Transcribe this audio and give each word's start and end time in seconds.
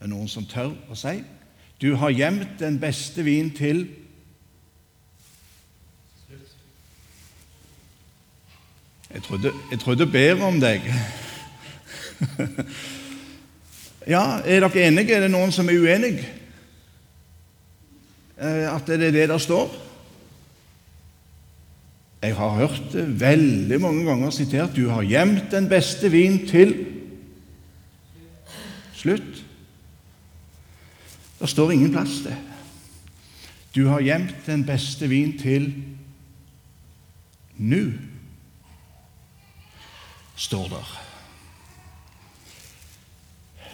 Er 0.00 0.08
noen 0.08 0.28
som 0.28 0.46
tør 0.48 0.72
å 0.88 0.96
si? 0.96 1.20
Du 1.80 1.94
har 2.00 2.12
gjemt 2.12 2.60
den 2.60 2.78
beste 2.80 3.24
vin 3.24 3.52
til 3.56 3.86
Jeg 9.10 9.24
trodde, 9.26 9.50
jeg 9.72 9.80
trodde 9.82 10.06
bedre 10.06 10.46
om 10.46 10.60
deg. 10.62 10.84
ja, 14.14 14.38
er 14.38 14.62
dere 14.62 14.84
enige? 14.86 15.16
Er 15.16 15.24
det 15.24 15.32
noen 15.32 15.50
som 15.50 15.66
er 15.66 15.82
uenige? 15.82 16.28
Eh, 18.38 18.68
at 18.70 18.86
det 18.86 19.08
er 19.08 19.16
det 19.16 19.24
der 19.32 19.42
står? 19.42 19.74
Jeg 22.22 22.36
har 22.36 22.56
hørt 22.60 22.92
det 22.92 23.20
veldig 23.20 23.80
mange 23.80 24.04
ganger 24.06 24.30
sitert. 24.30 24.76
Du 24.76 24.92
har 24.92 25.02
gjemt 25.02 25.50
den 25.50 25.68
beste 25.68 26.10
vin 26.12 26.46
til 26.46 26.74
slutt. 28.94 29.39
Det 31.40 31.48
står 31.48 31.72
ingen 31.72 31.92
plass, 31.92 32.20
til. 32.24 32.36
Du 33.74 33.86
har 33.88 34.02
gjemt 34.02 34.34
den 34.46 34.64
beste 34.66 35.08
vin 35.08 35.36
til 35.38 35.70
nå 37.60 37.84
står 40.40 40.70
der. 40.72 40.92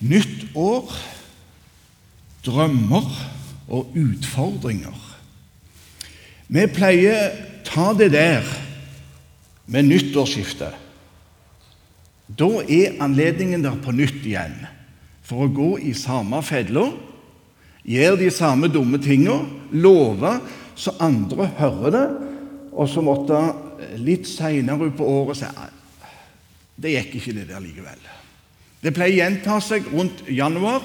Nytt 0.02 0.48
år, 0.58 0.90
drømmer 2.44 3.06
og 3.70 3.94
utfordringer. 3.96 4.98
Vi 6.50 6.66
pleier 6.70 7.30
ta 7.66 7.92
det 7.96 8.10
der 8.14 8.46
med 9.66 9.88
nyttårsskiftet. 9.88 10.74
Da 12.26 12.50
er 12.66 12.98
anledningen 13.02 13.62
der 13.62 13.78
på 13.82 13.94
nytt 13.94 14.26
igjen 14.26 14.58
for 15.26 15.46
å 15.46 15.54
gå 15.54 15.70
i 15.86 15.94
samme 15.94 16.42
fella, 16.46 16.88
gjøre 17.86 18.18
de 18.20 18.30
samme 18.34 18.70
dumme 18.72 18.98
tinga, 19.02 19.38
lover, 19.72 20.40
så 20.76 20.92
andre 21.00 21.48
hører 21.58 21.94
det, 21.94 22.06
og 22.76 22.88
så 22.90 23.02
måtte 23.04 23.38
litt 24.02 24.28
seinere 24.28 24.90
på 24.92 25.06
året 25.08 25.40
si 25.40 25.48
det 26.76 26.92
gikk 26.92 27.14
ikke, 27.16 27.32
det 27.38 27.46
der 27.48 27.62
likevel. 27.64 28.02
Det 28.84 28.92
pleier 28.94 29.14
å 29.14 29.20
gjenta 29.22 29.54
seg 29.64 29.86
rundt 29.88 30.26
januar. 30.28 30.84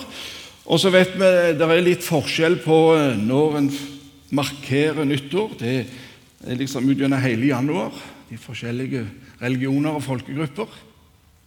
Og 0.71 0.79
så 0.79 0.91
vet 0.93 1.17
vi 1.19 1.31
det 1.59 1.67
er 1.67 1.83
litt 1.83 2.05
forskjell 2.05 2.61
på 2.63 2.77
eh, 2.95 3.17
når 3.19 3.57
en 3.59 3.67
markerer 4.37 5.03
nyttår. 5.07 5.57
Det 5.59 5.73
er 5.81 6.59
liksom 6.61 6.87
utgjennom 6.87 7.19
hele 7.21 7.49
januar, 7.51 7.91
de 8.29 8.39
forskjellige 8.39 9.03
religioner 9.41 9.97
og 9.97 10.05
folkegrupper. 10.05 10.79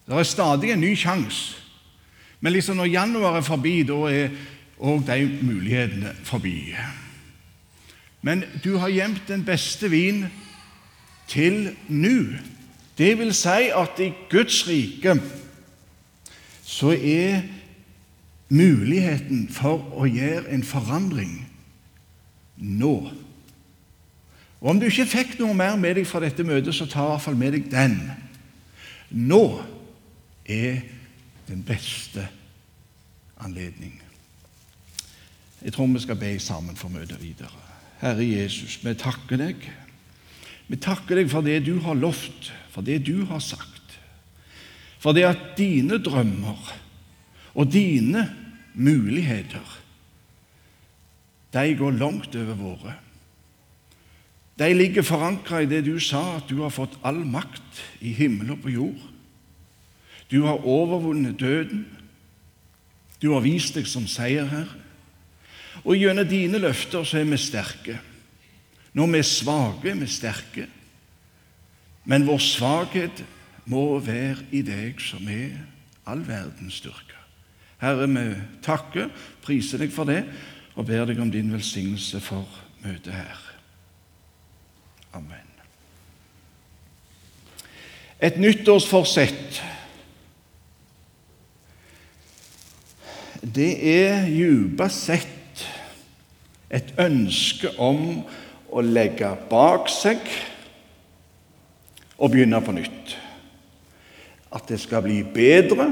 Det 0.04 0.18
er 0.20 0.28
stadig 0.28 0.74
en 0.74 0.84
ny 0.84 0.92
sjanse. 0.98 1.62
Men 2.44 2.52
liksom 2.52 2.76
når 2.76 2.92
januar 2.92 3.38
er 3.38 3.46
forbi, 3.46 3.78
da 3.88 4.02
er 4.10 4.34
òg 4.78 5.06
de 5.06 5.38
mulighetene 5.42 6.14
forbi. 6.24 6.74
Men 8.24 8.44
du 8.64 8.76
har 8.78 8.88
gjemt 8.88 9.28
den 9.28 9.44
beste 9.44 9.90
vin 9.90 10.24
til 11.28 11.76
nå. 11.88 12.38
Det 12.98 13.18
vil 13.18 13.34
si 13.34 13.68
at 13.74 14.00
i 14.00 14.12
Guds 14.30 14.68
rike 14.68 15.18
så 16.64 16.94
er 16.96 17.42
muligheten 18.48 19.48
for 19.52 19.82
å 19.98 20.06
gjøre 20.08 20.48
en 20.54 20.64
forandring 20.64 21.34
nå. 22.56 22.94
Og 24.60 24.70
Om 24.70 24.80
du 24.80 24.86
ikke 24.88 25.10
fikk 25.10 25.34
noe 25.40 25.56
mer 25.56 25.76
med 25.76 25.98
deg 25.98 26.06
fra 26.08 26.22
dette 26.24 26.46
møtet, 26.46 26.72
så 26.72 26.86
ta 26.88 27.04
i 27.04 27.10
hvert 27.12 27.24
fall 27.26 27.36
med 27.36 27.52
deg 27.52 27.68
den. 27.68 27.98
Nå 29.10 29.42
er 30.48 30.80
den 31.48 31.60
beste 31.66 32.24
anledning. 33.36 34.03
Jeg 35.64 35.72
tror 35.72 35.88
vi 35.92 36.02
skal 36.04 36.20
be 36.20 36.34
sammen 36.38 36.76
for 36.76 36.92
møtet 36.92 37.22
videre. 37.22 37.62
Herre 38.02 38.24
Jesus, 38.26 38.76
vi 38.84 38.92
takker 39.00 39.40
deg. 39.40 39.64
Vi 40.68 40.76
takker 40.76 41.16
deg 41.16 41.30
for 41.32 41.44
det 41.44 41.62
du 41.64 41.78
har 41.84 41.96
lovt 41.96 42.52
for 42.74 42.82
det 42.82 43.04
du 43.06 43.24
har 43.30 43.40
sagt. 43.40 43.98
For 44.98 45.14
det 45.14 45.26
at 45.28 45.54
dine 45.58 46.00
drømmer 46.02 46.58
og 47.54 47.70
dine 47.72 48.26
muligheter 48.74 49.80
de 51.54 51.74
går 51.78 51.94
langt 52.00 52.34
over 52.34 52.54
våre. 52.58 52.94
De 54.58 54.74
ligger 54.74 55.06
forankra 55.06 55.60
i 55.62 55.68
det 55.70 55.84
du 55.86 56.00
sa, 56.02 56.40
at 56.40 56.48
du 56.50 56.60
har 56.62 56.74
fått 56.74 56.96
all 57.06 57.20
makt 57.26 57.82
i 58.02 58.10
himmel 58.14 58.56
og 58.56 58.62
på 58.64 58.72
jord. 58.74 59.04
Du 60.30 60.42
har 60.46 60.66
overvunnet 60.66 61.38
døden. 61.38 61.84
Du 63.22 63.32
har 63.32 63.44
vist 63.46 63.78
deg 63.78 63.86
som 63.86 64.08
seierherre. 64.10 64.83
Og 65.84 66.00
gjennom 66.00 66.28
dine 66.28 66.60
løfter 66.62 67.04
så 67.04 67.20
er 67.20 67.28
vi 67.28 67.38
sterke. 67.40 67.98
Når 68.94 69.10
vi 69.12 69.20
er 69.20 69.28
svake, 69.28 69.90
er 69.90 70.00
vi 70.00 70.08
sterke. 70.08 70.66
Men 72.04 72.26
vår 72.28 72.40
svakhet 72.40 73.24
må 73.68 73.98
være 74.04 74.46
i 74.52 74.62
deg 74.64 75.00
som 75.00 75.28
er 75.28 75.56
all 76.08 76.24
verdens 76.26 76.80
styrke. 76.80 77.16
Herre, 77.80 78.08
vi 78.08 78.24
takker, 78.64 79.10
priser 79.44 79.80
deg 79.82 79.92
for 79.92 80.08
det 80.08 80.22
og 80.74 80.86
ber 80.88 81.06
deg 81.08 81.20
om 81.20 81.30
din 81.32 81.52
velsignelse 81.52 82.20
for 82.24 82.48
møtet 82.84 83.12
her. 83.14 83.40
Amen. 85.14 85.50
Et 88.24 88.36
nyttårsforsett 88.40 89.60
det 93.54 93.72
er 93.84 94.24
djupest 94.32 95.04
sett 95.04 95.33
et 96.70 96.94
ønske 97.00 97.70
om 97.78 98.22
å 98.74 98.82
legge 98.82 99.28
bak 99.50 99.90
seg 99.92 100.22
og 102.18 102.32
begynne 102.32 102.60
på 102.64 102.74
nytt. 102.74 103.16
At 104.54 104.68
det 104.70 104.80
skal 104.82 105.04
bli 105.04 105.20
bedre, 105.26 105.88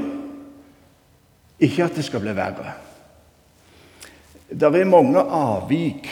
ikke 1.63 1.85
at 1.85 1.99
det 1.99 2.05
skal 2.07 2.23
bli 2.23 2.33
verre. 2.35 2.73
Det 4.53 4.69
er 4.69 4.89
mange 4.89 5.19
avvik, 5.19 6.09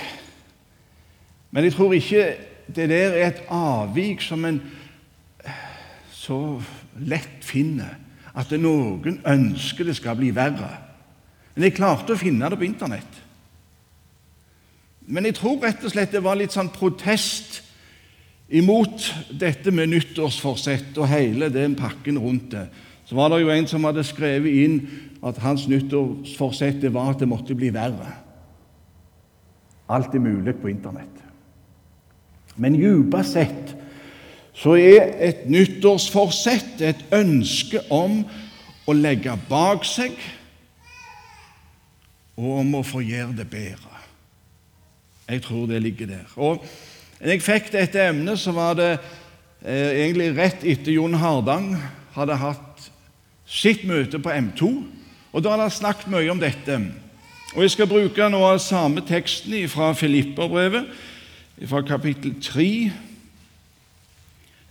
men 1.52 1.68
jeg 1.68 1.76
tror 1.76 1.94
ikke 1.94 2.28
det 2.72 2.88
der 2.90 3.18
er 3.18 3.28
et 3.28 3.42
avvik 3.52 4.22
som 4.24 4.46
en 4.48 4.62
så 6.16 6.62
lett 7.02 7.44
finner 7.44 7.98
at 8.38 8.54
noen 8.56 9.20
ønsker 9.28 9.88
det 9.88 9.98
skal 9.98 10.16
bli 10.20 10.30
verre. 10.36 10.70
Men 11.56 11.68
jeg 11.68 11.76
klarte 11.76 12.16
å 12.16 12.20
finne 12.20 12.48
det 12.48 12.60
på 12.60 12.68
Internett. 12.68 13.18
Men 15.08 15.26
jeg 15.28 15.38
tror 15.40 15.62
rett 15.64 15.84
og 15.84 15.94
slett 15.94 16.14
det 16.14 16.24
var 16.24 16.38
litt 16.40 16.54
sånn 16.56 16.72
protest 16.74 17.62
imot 18.52 19.08
dette 19.40 19.72
med 19.72 19.92
nyttårsforsett 19.94 20.98
og 21.00 21.10
hele 21.10 21.50
den 21.54 21.76
pakken 21.80 22.20
rundt 22.20 22.52
det, 22.52 22.66
så 23.08 23.16
var 23.18 23.32
det 23.32 23.42
jo 23.42 23.52
en 23.52 23.68
som 23.68 23.88
hadde 23.88 24.04
skrevet 24.08 24.60
inn 24.64 24.76
at 25.26 25.40
hans 25.44 25.68
nyttårsforsett 25.72 26.84
var 26.94 27.14
at 27.14 27.24
det 27.24 27.30
måtte 27.32 27.56
bli 27.58 27.72
verre. 27.74 28.12
Alt 29.92 30.16
er 30.16 30.24
mulig 30.24 30.56
på 30.62 30.72
Internett. 30.72 31.18
Men 32.56 32.78
dypest 32.80 33.36
sett 33.36 33.76
så 34.56 34.76
er 34.80 35.14
et 35.24 35.46
nyttårsforsett 35.50 36.84
et 36.84 37.04
ønske 37.16 37.82
om 37.92 38.22
å 38.88 38.96
legge 38.96 39.34
bak 39.50 39.88
seg 39.88 40.16
og 42.40 42.60
om 42.62 42.76
å 42.80 42.84
få 42.86 43.04
gjøre 43.06 43.36
det 43.40 43.48
bedre. 43.52 43.91
Jeg 45.32 45.42
tror 45.42 45.66
det 45.66 45.82
ligger 45.82 46.08
der. 46.08 46.32
Og 46.36 46.66
når 47.22 47.30
jeg 47.30 47.44
fikk 47.46 47.70
dette 47.72 48.02
emnet, 48.04 48.40
så 48.40 48.52
var 48.52 48.74
det 48.76 48.90
eh, 49.64 50.02
egentlig 50.04 50.32
rett 50.36 50.64
etter 50.68 50.92
Jon 50.92 51.14
Hardang 51.16 51.70
hadde 52.18 52.36
hatt 52.42 52.90
sitt 53.48 53.86
møte 53.88 54.20
på 54.20 54.34
M2. 54.34 54.72
Og 55.32 55.44
Da 55.44 55.54
hadde 55.54 55.70
han 55.70 55.72
snakket 55.72 56.12
mye 56.12 56.32
om 56.34 56.42
dette. 56.42 56.80
Og 57.56 57.64
Jeg 57.64 57.72
skal 57.72 57.88
bruke 57.88 58.28
noe 58.30 58.50
av 58.56 58.60
samme 58.60 59.06
teksten 59.08 59.56
fra 59.72 59.94
Filipperbrevet, 59.96 60.92
fra 61.68 61.82
kapittel 61.88 62.36
3. 62.42 62.92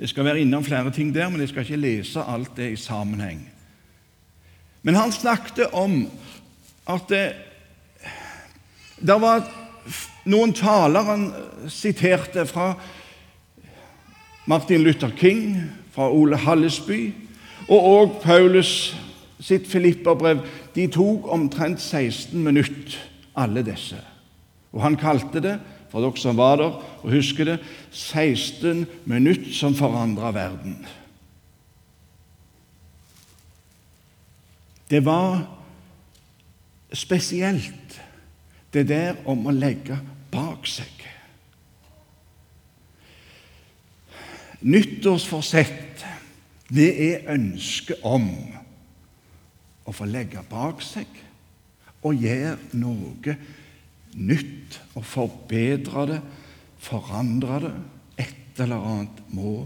Jeg 0.00 0.08
skal 0.12 0.24
være 0.24 0.40
innom 0.40 0.64
flere 0.64 0.90
ting 0.90 1.14
der, 1.14 1.28
men 1.28 1.40
jeg 1.40 1.48
skal 1.48 1.64
ikke 1.64 1.80
lese 1.80 2.20
alt 2.20 2.52
det 2.56 2.72
i 2.72 2.76
sammenheng. 2.76 3.46
Men 4.82 4.94
han 4.94 5.12
snakket 5.12 5.72
om 5.72 6.02
at 6.88 7.08
det, 7.08 7.24
det 9.00 9.16
var 9.20 9.44
noen 10.30 10.52
taler 10.56 11.06
han 11.06 11.26
siterte 11.68 12.44
fra 12.46 12.74
Martin 14.50 14.82
Luther 14.82 15.12
King, 15.16 15.56
fra 15.94 16.08
Ole 16.10 16.36
Hallesby, 16.36 17.12
og 17.70 17.86
òg 17.86 18.14
Paulus 18.22 18.94
sitt 19.40 19.68
Filipperbrev. 19.70 20.42
De 20.74 20.86
tok 20.90 21.28
omtrent 21.32 21.80
16 21.80 22.38
minutter, 22.42 22.96
alle 23.38 23.62
disse. 23.66 23.98
Og 24.72 24.82
han 24.84 24.98
kalte 24.98 25.42
det, 25.42 25.58
for 25.90 26.02
dere 26.04 26.22
som 26.22 26.38
var 26.38 26.60
der 26.60 26.76
og 27.02 27.10
husker 27.10 27.48
det, 27.48 27.58
16 27.90 28.86
minutter 29.10 29.54
som 29.54 29.74
forandra 29.74 30.30
verden. 30.34 30.78
Det 34.90 35.04
var 35.06 35.44
spesielt 36.92 38.00
det 38.72 38.86
der 38.88 39.18
om 39.28 39.46
å 39.46 39.54
legge 39.54 39.98
bak 40.30 40.68
seg. 40.70 41.06
Nyttårsforsett, 44.60 46.04
det 46.70 46.90
er 47.08 47.30
ønsket 47.32 48.04
om 48.06 48.28
å 49.88 49.94
få 49.94 50.06
legge 50.06 50.42
bak 50.50 50.84
seg 50.84 51.08
og 52.06 52.20
gjøre 52.20 52.56
noe 52.78 53.34
nytt 54.14 54.78
og 54.98 55.04
forbedre 55.06 56.06
det, 56.10 56.20
forandre 56.80 57.58
det. 57.64 57.74
Et 58.20 58.62
eller 58.62 58.86
annet 58.92 59.20
må 59.32 59.64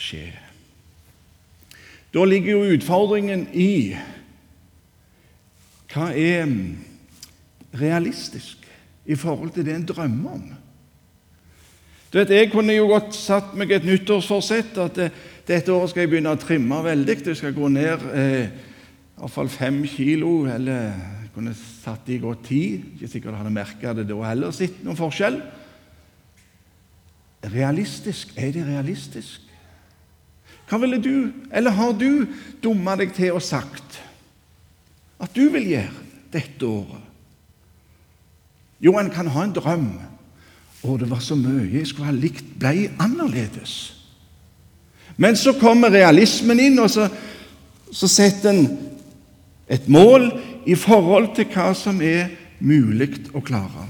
skje. 0.00 0.30
Da 2.14 2.24
ligger 2.24 2.56
jo 2.56 2.76
utfordringen 2.76 3.46
i 3.52 3.96
hva 5.92 6.10
er 6.16 6.46
realistisk 7.80 8.66
i 9.06 9.14
forhold 9.18 9.52
til 9.54 9.66
det 9.66 9.74
en 9.74 9.86
drømmer 9.88 10.30
om. 10.38 10.46
Du 12.12 12.18
vet, 12.18 12.30
Jeg 12.30 12.50
kunne 12.50 12.72
jo 12.72 12.86
godt 12.86 13.14
satt 13.14 13.54
meg 13.58 13.70
et 13.70 13.84
nyttårsforsett 13.84 14.78
at 14.78 14.94
det, 14.96 15.10
dette 15.46 15.72
året 15.72 15.90
skal 15.90 16.04
jeg 16.04 16.10
begynne 16.10 16.32
å 16.32 16.40
trimme 16.40 16.78
veldig. 16.84 17.16
Jeg 17.26 17.38
skal 17.38 17.54
gå 17.54 17.68
ned 17.68 18.04
eh, 18.14 18.48
iallfall 19.18 19.50
fem 19.52 19.82
kilo, 19.90 20.46
eller 20.48 20.86
jeg 20.86 21.30
kunne 21.34 21.54
satt 21.56 22.08
i 22.08 22.18
godt 22.22 22.46
ti. 22.48 22.62
Ikke 22.94 23.10
sikkert 23.10 23.34
jeg 23.34 23.42
hadde 23.42 23.54
merka 23.54 23.94
det 23.94 24.06
da 24.08 24.20
heller, 24.26 24.54
sett 24.54 24.80
noen 24.86 24.98
forskjell. 24.98 25.40
Realistisk. 27.52 28.32
Er 28.38 28.54
det 28.54 28.66
realistisk? 28.66 29.42
Hva 30.66 30.80
ville 30.82 30.98
du, 30.98 31.30
eller 31.54 31.76
har 31.76 31.92
du, 31.94 32.26
dumma 32.62 32.96
deg 32.98 33.12
til 33.14 33.36
og 33.36 33.44
sagt 33.44 34.00
at 35.22 35.34
du 35.36 35.46
vil 35.54 35.68
gjøre 35.76 36.06
dette 36.34 36.66
året? 36.66 37.05
Jo, 38.80 38.96
en 38.98 39.10
kan 39.10 39.28
ha 39.32 39.44
en 39.44 39.54
drøm. 39.56 39.86
Å, 40.84 40.96
det 41.00 41.08
var 41.10 41.22
så 41.24 41.36
mye 41.38 41.70
jeg 41.72 41.88
skulle 41.88 42.10
ha 42.10 42.16
likt 42.16 42.56
Blei 42.60 42.90
annerledes. 43.02 43.94
Men 45.16 45.36
så 45.36 45.54
kommer 45.56 45.94
realismen 45.94 46.60
inn, 46.60 46.78
og 46.82 46.90
så, 46.92 47.08
så 47.92 48.08
setter 48.10 48.52
en 48.52 48.66
et 49.68 49.88
mål 49.88 50.28
i 50.66 50.74
forhold 50.78 51.32
til 51.34 51.48
hva 51.50 51.72
som 51.74 51.98
er 52.02 52.30
mulig 52.62 53.10
å 53.34 53.42
klare. 53.44 53.88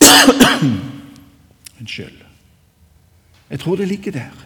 Unnskyld. 1.80 2.20
Jeg 3.50 3.60
tror 3.60 3.80
det 3.80 3.88
ligger 3.90 4.14
der. 4.14 4.44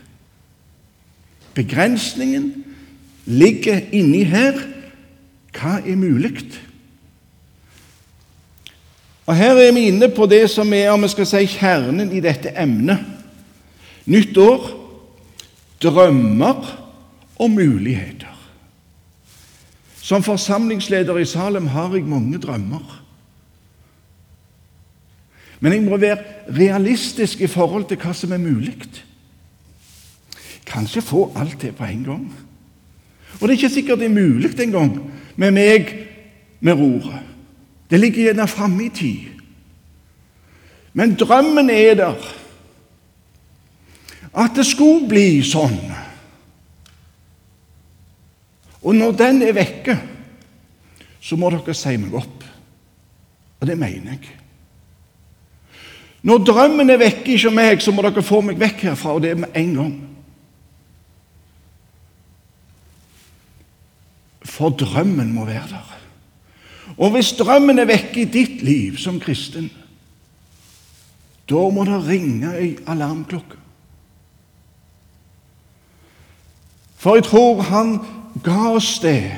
Begrensningen 1.54 2.64
ligger 3.24 3.82
inni 3.92 4.24
her. 4.24 4.56
Hva 5.54 5.78
er 5.84 6.00
mulig? 6.00 6.48
Og 9.26 9.36
Her 9.36 9.56
er 9.56 9.72
vi 9.72 9.88
inne 9.88 10.08
på 10.12 10.26
det 10.28 10.44
som 10.52 10.72
er 10.76 10.90
om 10.92 11.02
vi 11.02 11.08
skal 11.08 11.28
si, 11.28 11.46
kjernen 11.56 12.12
i 12.12 12.20
dette 12.24 12.52
emnet. 12.60 13.00
Nytt 14.04 14.36
år, 14.36 14.66
drømmer 15.80 16.66
og 17.40 17.50
muligheter. 17.50 18.34
Som 20.04 20.22
forsamlingsleder 20.22 21.16
i 21.16 21.24
Salem 21.24 21.70
har 21.72 21.94
jeg 21.96 22.04
mange 22.04 22.38
drømmer. 22.38 23.00
Men 25.60 25.72
jeg 25.72 25.82
må 25.86 25.96
være 25.96 26.18
realistisk 26.52 27.40
i 27.40 27.48
forhold 27.48 27.88
til 27.88 27.96
hva 27.96 28.12
som 28.12 28.32
er 28.36 28.42
mulig 28.42 28.74
Kanskje 30.64 31.00
få 31.04 31.30
alt 31.36 31.62
det 31.62 31.74
på 31.76 31.84
en 31.84 32.04
gang. 32.04 32.24
Og 33.40 33.40
det 33.40 33.48
er 33.48 33.58
ikke 33.58 33.68
sikkert 33.68 33.98
det 34.00 34.08
er 34.08 34.16
mulig 34.16 34.50
engang 34.60 34.96
med 35.36 35.50
meg 35.50 35.92
med 36.60 36.72
roret. 36.72 37.33
Det 37.90 38.00
ligger 38.00 38.28
gjerne 38.28 38.48
framme 38.48 38.86
i 38.86 38.92
tid. 38.94 39.34
Men 40.92 41.16
drømmen 41.18 41.70
er 41.70 41.94
der. 41.98 42.30
At 44.34 44.56
det 44.56 44.66
skulle 44.66 45.08
bli 45.10 45.42
sånn. 45.46 45.78
Og 48.84 48.94
når 48.94 49.14
den 49.16 49.42
er 49.42 49.56
vekke, 49.56 49.98
så 51.24 51.36
må 51.40 51.50
dere 51.54 51.74
si 51.76 51.94
meg 51.96 52.16
opp. 52.18 52.42
Og 53.60 53.68
det 53.68 53.76
mener 53.80 54.16
jeg. 54.16 54.34
Når 56.24 56.44
drømmen 56.48 56.90
er 56.92 57.00
vekke 57.00 57.34
ikke 57.36 57.52
meg, 57.52 57.82
så 57.84 57.92
må 57.92 58.04
dere 58.04 58.24
få 58.24 58.40
meg 58.44 58.60
vekk 58.60 58.86
herfra, 58.88 59.16
og 59.16 59.24
det 59.24 59.34
er 59.34 59.40
med 59.42 59.56
en 59.60 59.74
gang. 59.76 59.94
For 64.44 64.72
drømmen 64.72 65.32
må 65.34 65.44
være 65.48 65.68
der. 65.72 66.03
Og 66.96 67.10
hvis 67.10 67.32
drømmen 67.38 67.78
er 67.78 67.90
vekke 67.90 68.22
i 68.22 68.30
ditt 68.30 68.62
liv 68.62 68.98
som 69.00 69.18
kristen, 69.20 69.70
da 71.50 71.66
må 71.70 71.84
det 71.84 72.00
ringe 72.06 72.54
ei 72.56 72.70
alarmklokke. 72.86 73.58
For 76.96 77.18
jeg 77.18 77.26
tror 77.26 77.60
han 77.68 77.98
ga 78.44 78.70
oss 78.72 78.96
det, 79.02 79.32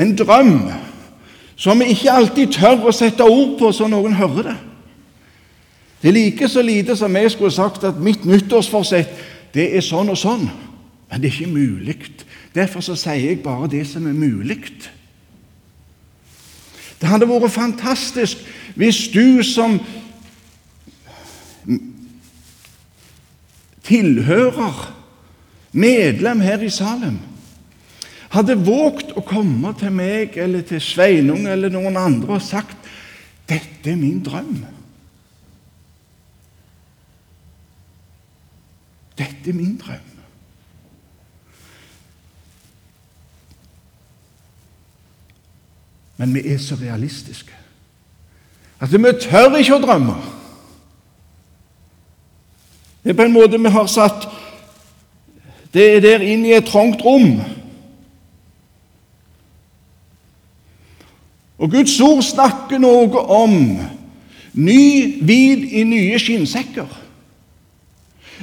en 0.00 0.16
drøm 0.18 0.56
som 1.56 1.78
vi 1.78 1.92
ikke 1.92 2.10
alltid 2.10 2.54
tør 2.56 2.88
å 2.88 2.94
sette 2.96 3.22
ord 3.22 3.58
på 3.60 3.68
så 3.76 3.86
noen 3.86 4.16
hører 4.18 4.48
det. 4.48 4.56
Det 6.02 6.10
er 6.10 6.16
like 6.16 6.48
så 6.50 6.62
lite 6.64 6.96
som 6.98 7.14
jeg 7.16 7.30
skulle 7.30 7.54
sagt 7.54 7.84
at 7.86 8.00
mitt 8.02 8.24
nyttårsforsett 8.26 9.12
det 9.54 9.68
er 9.76 9.84
sånn 9.84 10.10
og 10.10 10.18
sånn, 10.18 10.48
men 11.10 11.22
det 11.22 11.28
er 11.28 11.36
ikke 11.36 11.52
mulig 11.52 11.96
Derfor 12.52 12.80
så 12.84 12.96
sier 12.98 13.30
jeg 13.30 13.38
bare 13.44 13.70
det 13.70 13.86
som 13.88 14.04
er 14.06 14.12
mulig. 14.12 14.58
Det 17.02 17.10
hadde 17.10 17.26
vært 17.26 17.50
fantastisk 17.50 18.44
hvis 18.78 19.08
du 19.10 19.42
som 19.42 19.80
tilhører, 23.82 24.78
medlem 25.72 26.44
her 26.46 26.62
i 26.62 26.70
Salem, 26.70 27.18
hadde 28.30 28.54
våget 28.62 29.10
å 29.18 29.24
komme 29.26 29.74
til 29.80 29.90
meg 29.92 30.38
eller 30.38 30.62
til 30.68 30.80
Sveinung 30.80 31.48
eller 31.50 31.72
noen 31.74 31.98
andre 31.98 32.38
og 32.38 32.46
sagt 32.46 32.78
'Dette 33.48 33.90
er 33.90 33.96
min 33.96 34.22
drøm'. 34.22 34.62
Dette 39.18 39.50
er 39.50 39.54
min 39.54 39.76
drøm. 39.76 40.11
Men 46.22 46.36
vi 46.36 46.44
er 46.54 46.58
så 46.62 46.76
realistiske 46.78 47.50
at 48.82 48.90
vi 48.90 49.10
tør 49.22 49.56
ikke 49.58 49.76
å 49.76 49.82
drømme. 49.82 50.14
Det 53.02 53.12
er 53.12 53.18
på 53.18 53.26
en 53.26 53.34
måte 53.34 53.58
vi 53.58 53.70
har 53.70 53.86
satt 53.90 54.26
det 55.74 55.84
er 55.96 56.02
der 56.04 56.24
inn 56.26 56.44
i 56.46 56.52
et 56.54 56.66
trangt 56.68 57.02
rom. 57.02 57.40
Og 61.62 61.70
Guds 61.70 61.94
ord 62.02 62.22
snakker 62.26 62.82
noe 62.82 63.22
om 63.22 63.56
ny 64.52 64.82
vid 65.26 65.64
i 65.70 65.86
nye 65.88 66.18
skinnsekker. 66.22 66.98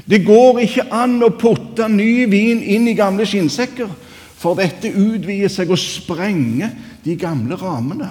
Det 0.10 0.24
går 0.26 0.64
ikke 0.66 0.88
an 0.96 1.20
å 1.24 1.32
putte 1.36 1.88
ny 1.92 2.26
vin 2.32 2.64
inn 2.64 2.88
i 2.88 2.98
gamle 2.98 3.28
skinnsekker, 3.28 3.92
for 4.40 4.56
dette 4.56 4.92
utvider 4.96 5.52
seg 5.52 5.72
og 5.74 5.80
sprenger 5.82 6.72
de 7.04 7.16
gamle 7.20 7.58
rammene. 7.60 8.08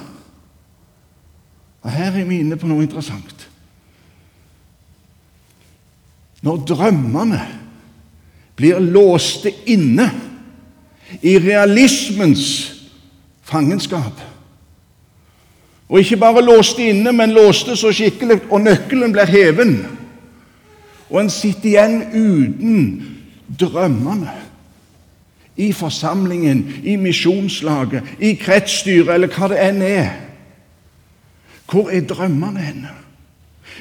Og 1.83 1.93
Her 1.95 2.13
er 2.13 2.27
vi 2.29 2.43
inne 2.43 2.59
på 2.61 2.69
noe 2.69 2.85
interessant. 2.85 3.47
Når 6.45 6.65
drømmene 6.69 7.41
blir 8.59 8.83
låste 8.83 9.51
inne 9.71 10.11
i 11.25 11.39
realismens 11.41 12.45
fangenskap 13.49 14.21
Og 15.89 16.03
ikke 16.03 16.19
bare 16.21 16.43
låste 16.45 16.85
inne, 16.91 17.15
men 17.17 17.33
låste 17.33 17.73
så 17.77 17.89
skikkelig, 17.97 18.43
og 18.53 18.61
nøkkelen 18.61 19.13
blir 19.15 19.25
heven, 19.25 19.71
og 21.09 21.23
en 21.23 21.31
sitter 21.33 21.71
igjen 21.71 22.03
uten 22.13 22.83
drømmene 23.49 24.35
i 25.59 25.73
forsamlingen, 25.75 26.63
i 26.85 26.97
misjonslaget, 26.97 28.17
i 28.23 28.37
kretsstyret 28.39 29.11
eller 29.15 29.33
hva 29.35 29.51
det 29.51 29.59
enn 29.63 29.83
er. 29.83 30.11
Hvor 31.69 31.91
er 31.93 32.07
drømmene 32.09 32.63
henne? 32.63 32.95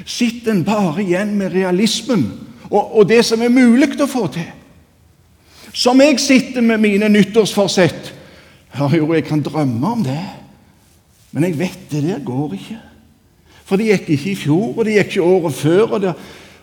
Sitter 0.05 0.51
en 0.51 0.65
bare 0.65 1.01
igjen 1.03 1.36
med 1.38 1.53
realismen 1.53 2.25
og, 2.69 2.98
og, 2.98 3.05
det 3.10 3.22
som 3.25 3.41
er 3.41 3.53
mulig 3.53 3.93
å 4.01 4.10
få 4.10 4.25
til? 4.34 4.48
Som 5.74 6.01
jeg 6.01 6.19
sitter 6.19 6.65
med 6.65 6.81
mine 6.81 7.10
nyttårsforsett. 7.12 8.12
Ja, 8.75 8.89
jo, 8.91 9.13
jeg 9.13 9.24
kan 9.27 9.43
drømme 9.46 9.93
om 9.93 10.03
det, 10.03 10.19
men 11.31 11.46
jeg 11.48 11.57
vet 11.60 11.86
det 11.91 12.03
der 12.03 12.24
går 12.25 12.57
ikke. 12.57 12.79
For 13.67 13.79
det 13.79 13.89
gikk 13.91 14.10
ikke 14.15 14.31
i 14.31 14.39
fjor, 14.39 14.67
og 14.74 14.86
det 14.86 14.98
gikk 14.98 15.13
ikke 15.13 15.27
året 15.27 15.55
før. 15.55 15.84
Og, 15.86 16.01
det, 16.01 16.13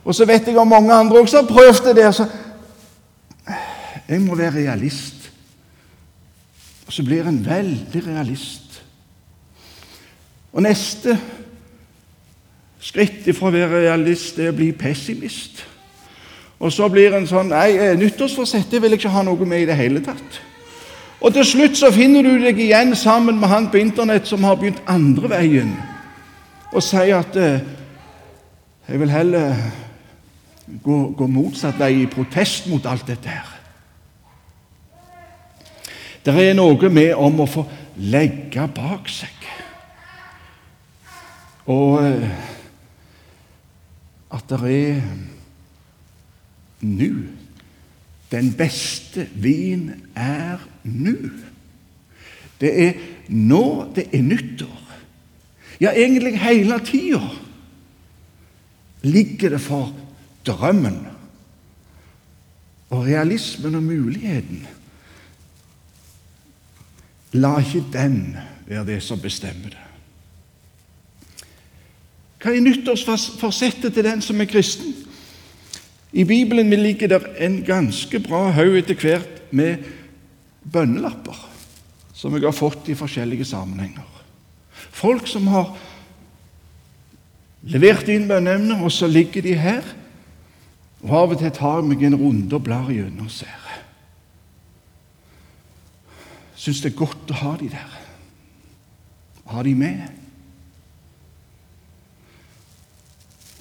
og 0.05 0.17
så 0.17 0.27
vet 0.29 0.49
jeg 0.49 0.59
om 0.61 0.69
mange 0.69 0.93
andre 0.95 1.21
også 1.21 1.43
har 1.43 1.49
prøvd 1.49 1.89
det 1.89 1.97
der. 1.97 2.13
så 2.13 2.27
jeg 4.09 4.21
må 4.21 4.37
være 4.37 4.59
realist. 4.59 5.31
Og 6.87 6.93
så 6.93 7.05
blir 7.05 7.27
en 7.27 7.41
veldig 7.47 8.03
realist 8.07 8.61
Og 10.53 10.63
neste 10.63 11.17
skritt 12.85 13.25
fra 13.35 13.49
å 13.49 13.55
være 13.55 13.81
realist 13.87 14.37
er 14.39 14.53
å 14.53 14.57
bli 14.57 14.69
pessimist. 14.77 15.65
Og 16.61 16.73
så 16.73 16.87
blir 16.93 17.17
en 17.17 17.27
sånn 17.27 17.49
Nei, 17.51 17.73
nyttårsforsettet 17.73 18.03
nyttårsforsett 18.03 18.71
det 18.71 18.83
vil 18.83 18.95
jeg 18.95 19.03
ikke 19.03 19.15
ha 19.17 19.25
noe 19.27 19.49
med 19.49 19.65
i 19.65 19.71
det 19.71 19.79
hele 19.79 20.03
tatt. 20.05 20.39
Og 21.25 21.33
til 21.33 21.47
slutt 21.49 21.79
så 21.81 21.89
finner 21.95 22.23
du 22.23 22.37
deg 22.43 22.61
igjen 22.61 22.93
sammen 22.97 23.41
med 23.41 23.49
han 23.49 23.71
på 23.73 23.81
Internett 23.81 24.29
som 24.29 24.45
har 24.45 24.59
begynt 24.61 24.83
andre 24.91 25.31
veien, 25.33 25.73
og 26.69 26.85
sier 26.85 27.17
at 27.23 27.37
eh, 27.41 27.65
jeg 28.85 29.01
vil 29.01 29.11
heller 29.11 29.57
gå, 30.85 30.99
gå 31.17 31.29
motsatt 31.31 31.81
vei 31.81 32.03
i 32.03 32.11
protest 32.11 32.69
mot 32.69 32.85
alt 32.87 33.09
dette 33.09 33.33
her. 33.33 33.54
Det 36.25 36.35
er 36.41 36.55
noe 36.57 36.89
med 36.89 37.13
om 37.21 37.43
å 37.45 37.49
få 37.51 37.67
legge 38.01 38.65
bak 38.75 39.09
seg. 39.13 39.49
Og 41.69 42.01
eh, 42.05 42.45
at 44.35 44.51
det 44.51 44.75
er 44.75 45.03
nå. 46.85 47.11
Den 48.33 48.51
beste 48.57 49.29
vin 49.39 49.91
er 50.17 50.63
nå. 50.89 51.17
Det 52.61 52.73
er 52.87 53.03
nå 53.29 53.65
det 53.95 54.09
er 54.11 54.25
nyttår. 54.25 54.81
Ja, 55.83 55.91
egentlig 55.91 56.39
hele 56.41 56.79
tida 56.87 57.21
ligger 59.05 59.53
det 59.53 59.61
for 59.61 59.91
drømmen 60.47 61.03
og 62.95 63.05
realismen 63.05 63.75
og 63.77 63.83
muligheten. 63.83 64.65
La 67.35 67.57
ikke 67.59 67.83
den 67.93 68.37
være 68.69 68.87
det 68.87 69.01
som 69.03 69.21
bestemmer 69.21 69.75
det. 69.75 69.81
Hva 72.45 72.53
er 72.53 72.61
nyttårsforsettet 72.61 73.95
til 73.97 74.05
den 74.05 74.21
som 74.23 74.41
er 74.41 74.49
kristen? 74.51 74.93
I 76.13 76.25
Bibelen 76.29 76.71
ligger 76.71 77.09
det 77.11 77.23
en 77.43 77.63
ganske 77.67 78.21
bra 78.23 78.51
haug 78.55 78.77
etter 78.79 78.99
hvert 79.01 79.41
med 79.51 79.83
bønnelapper 80.63 81.41
som 82.15 82.37
jeg 82.37 82.45
har 82.47 82.55
fått 82.55 82.89
i 82.89 82.97
forskjellige 82.97 83.49
sammenhenger. 83.49 84.07
Folk 84.95 85.27
som 85.29 85.49
har 85.51 85.73
levert 87.69 88.09
inn 88.13 88.29
bønneemner, 88.31 88.85
og 88.85 88.93
så 88.93 89.09
ligger 89.11 89.43
de 89.43 89.57
her. 89.59 89.85
Og 91.03 91.13
Av 91.19 91.35
og 91.35 91.41
til 91.41 91.53
tar 91.53 91.81
jeg 91.81 91.89
meg 91.91 92.07
en 92.07 92.17
runde 92.21 92.57
og 92.57 92.65
blar 92.65 92.93
gjennom 92.93 93.27
og 93.27 93.35
ser. 93.35 93.64
Syns 96.65 96.81
det 96.81 96.95
er 96.95 96.97
godt 96.97 97.29
å 97.29 97.41
ha 97.43 97.51
de 97.61 97.67
der. 97.69 97.97
Ha 99.53 99.63
de 99.67 99.75
med. 99.77 100.05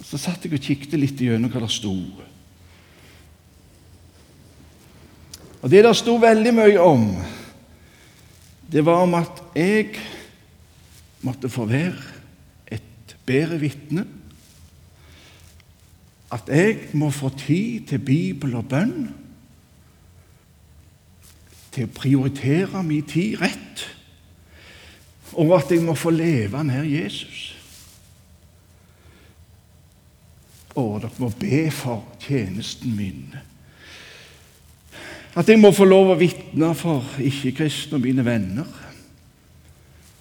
Så 0.07 0.19
satt 0.21 0.45
jeg 0.45 0.55
og 0.55 0.63
kikket 0.63 0.95
litt 1.01 1.19
gjennom 1.19 1.51
hva 1.51 1.65
det 1.65 1.71
sto. 1.73 1.91
Og 5.63 5.71
Det 5.71 5.81
det 5.83 5.93
sto 5.99 6.15
veldig 6.19 6.53
mye 6.55 6.79
om, 6.79 7.05
det 8.71 8.83
var 8.87 9.03
om 9.03 9.15
at 9.19 9.41
jeg 9.55 9.99
måtte 11.23 11.51
få 11.51 11.65
være 11.67 11.99
et 12.71 13.15
bedre 13.27 13.59
vitne. 13.59 14.05
At 16.31 16.47
jeg 16.47 16.95
må 16.95 17.11
få 17.11 17.33
tid 17.35 17.87
til 17.91 17.99
Bibel 17.99 18.55
og 18.59 18.67
bønn. 18.71 19.22
Til 21.73 21.87
å 21.87 21.93
prioritere 21.95 22.83
min 22.85 23.05
tid 23.09 23.41
rett. 23.41 23.87
Og 25.33 25.55
at 25.57 25.71
jeg 25.73 25.81
må 25.81 25.95
få 25.97 26.13
leve 26.13 26.61
nær 26.63 26.85
Jesus. 26.85 27.49
Og 30.77 31.01
dere 31.01 31.21
må 31.21 31.29
be 31.39 31.65
for 31.73 32.05
tjenesten 32.21 32.95
min. 32.97 33.35
At 35.35 35.49
jeg 35.49 35.57
må 35.61 35.71
få 35.73 35.85
lov 35.89 36.13
å 36.13 36.17
vitne 36.19 36.73
for 36.77 37.05
ikke-kristne 37.21 37.97
og 37.97 38.05
mine 38.05 38.25
venner 38.25 38.69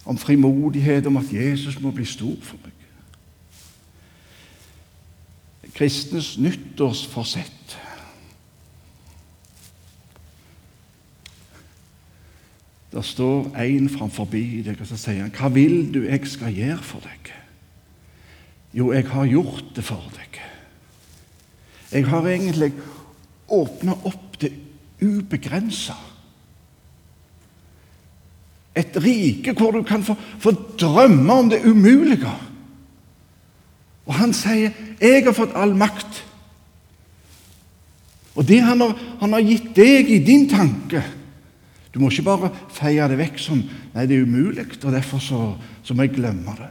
om 0.08 0.18
frimodighet, 0.18 1.06
om 1.06 1.20
at 1.20 1.32
Jesus 1.32 1.76
må 1.80 1.92
bli 1.94 2.04
stor 2.08 2.36
for 2.42 2.58
meg. 2.64 2.72
Kristnes 5.72 6.34
nyttårsforsett. 6.42 7.76
Der 12.92 13.00
står 13.00 13.54
en 13.56 13.88
framfor 13.88 14.28
deg, 14.28 14.76
og 14.80 14.86
så 14.86 14.96
sier 14.96 15.22
han, 15.22 15.32
'Hva 15.32 15.48
vil 15.48 15.94
du 15.94 16.02
jeg 16.04 16.26
skal 16.28 16.52
gjøre 16.52 16.82
for 16.82 17.00
deg?' 17.00 17.32
Jo, 18.74 18.92
jeg 18.92 19.08
har 19.08 19.26
gjort 19.26 19.64
det 19.76 19.84
for 19.84 20.12
deg. 20.16 20.40
Jeg 21.92 22.06
har 22.06 22.26
egentlig 22.26 22.72
åpna 23.48 23.92
opp 24.04 24.40
det 24.40 24.52
ubegrensa. 25.02 25.94
Et 28.74 28.96
rike 28.96 29.52
hvor 29.52 29.70
du 29.70 29.82
kan 29.82 30.04
få, 30.04 30.16
få, 30.38 30.50
drømme 30.80 31.32
om 31.32 31.50
det 31.50 31.64
umulige. 31.64 32.32
Og 34.06 34.14
han 34.14 34.32
sier, 34.32 34.70
'Jeg 35.00 35.24
har 35.24 35.32
fått 35.32 35.52
all 35.54 35.74
makt'. 35.74 36.24
Og 38.34 38.48
det 38.48 38.62
han 38.62 38.80
har, 38.80 38.98
han 39.20 39.32
har 39.32 39.40
gitt 39.40 39.76
deg 39.76 40.10
i 40.10 40.18
din 40.18 40.48
tanke 40.48 41.04
Du 41.92 42.00
må 42.00 42.08
ikke 42.08 42.24
bare 42.24 42.52
feie 42.72 43.08
det 43.08 43.18
vekk 43.20 43.38
som 43.38 43.62
'Nei, 43.94 44.06
det 44.06 44.16
er 44.16 44.24
umulig', 44.24 44.84
og 44.84 44.92
derfor 44.92 45.18
så, 45.18 45.40
så 45.82 45.94
må 45.94 46.02
jeg 46.02 46.16
glemme 46.16 46.54
det. 46.56 46.70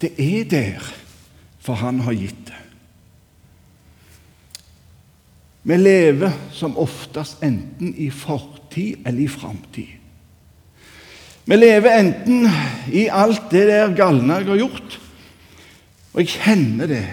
Det 0.00 0.12
er 0.18 0.44
der, 0.44 0.92
for 1.60 1.74
han 1.74 2.00
har 2.00 2.12
gitt 2.12 2.46
det. 2.46 2.60
Vi 5.62 5.76
lever 5.76 6.32
som 6.52 6.78
oftest 6.80 7.42
enten 7.44 7.94
i 7.96 8.10
fortid 8.10 9.04
eller 9.06 9.20
i 9.20 9.28
framtid. 9.28 9.96
Vi 11.44 11.56
lever 11.56 11.98
enten 11.98 12.48
i 12.92 13.08
alt 13.12 13.50
det 13.50 13.66
der 13.68 13.92
galne 13.96 14.40
jeg 14.40 14.48
har 14.48 14.60
gjort, 14.60 15.00
og 16.12 16.20
jeg 16.20 16.28
kjenner 16.28 16.86
det. 16.86 17.04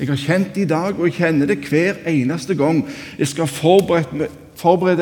Jeg 0.00 0.08
har 0.08 0.16
kjent 0.16 0.54
det 0.54 0.62
i 0.64 0.68
dag, 0.68 0.96
og 0.96 1.06
jeg 1.08 1.16
kjenner 1.18 1.48
det 1.48 1.58
hver 1.68 1.98
eneste 2.08 2.54
gang 2.56 2.80
jeg 3.18 3.28
skal 3.28 3.48
forberede 3.48 4.30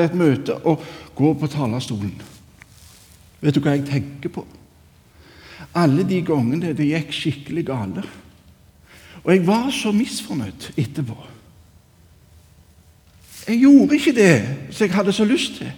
et 0.04 0.14
møte 0.14 0.54
og 0.64 0.82
går 1.14 1.34
på 1.34 1.46
talerstolen. 1.46 2.14
Vet 3.40 3.54
du 3.54 3.60
hva 3.60 3.76
jeg 3.76 3.86
tenker 3.86 4.28
på? 4.28 4.44
Alle 5.74 6.02
de 6.02 6.22
gangene 6.22 6.74
det 6.74 6.86
gikk 6.86 7.12
skikkelig 7.12 7.66
gale. 7.66 8.04
Og 9.24 9.32
jeg 9.34 9.46
var 9.46 9.70
så 9.70 9.92
misfornøyd 9.92 10.70
etterpå. 10.76 11.16
Jeg 13.48 13.60
gjorde 13.62 13.96
ikke 13.96 14.16
det 14.16 14.34
som 14.70 14.86
jeg 14.86 14.94
hadde 14.94 15.12
så 15.12 15.24
lyst 15.24 15.58
til. 15.60 15.70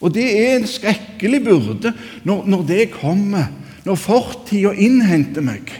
Og 0.00 0.14
det 0.14 0.26
er 0.32 0.56
en 0.56 0.66
skrekkelig 0.66 1.42
byrde 1.44 1.92
når, 2.24 2.46
når 2.46 2.62
det 2.68 2.90
kommer, 2.94 3.50
når 3.84 4.00
fortida 4.00 4.72
innhenter 4.72 5.44
meg. 5.44 5.72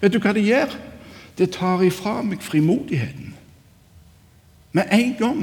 Vet 0.00 0.12
du 0.12 0.20
hva 0.20 0.34
det 0.36 0.44
gjør? 0.44 0.74
Det 1.38 1.52
tar 1.54 1.84
ifra 1.86 2.20
meg 2.26 2.42
frimodigheten. 2.44 3.32
Med 4.76 4.92
en 4.92 5.14
gang. 5.18 5.42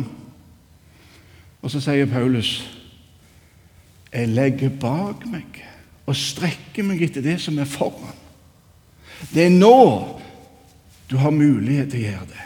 Og 1.62 1.72
så 1.72 1.82
sier 1.84 2.10
Paulus 2.10 2.58
jeg 4.10 4.32
legger 4.34 4.72
bak 4.82 5.26
meg 5.30 5.60
og 6.10 6.18
strekker 6.18 6.86
meg 6.88 7.04
etter 7.06 7.22
det 7.22 7.36
som 7.44 7.60
er 7.62 7.70
foran. 7.70 8.16
Det 9.30 9.46
er 9.46 9.54
nå 9.54 10.16
du 11.10 11.18
har 11.22 11.34
mulighet 11.34 11.92
til 11.92 12.02
å 12.02 12.08
gjøre 12.08 12.30
det. 12.32 12.46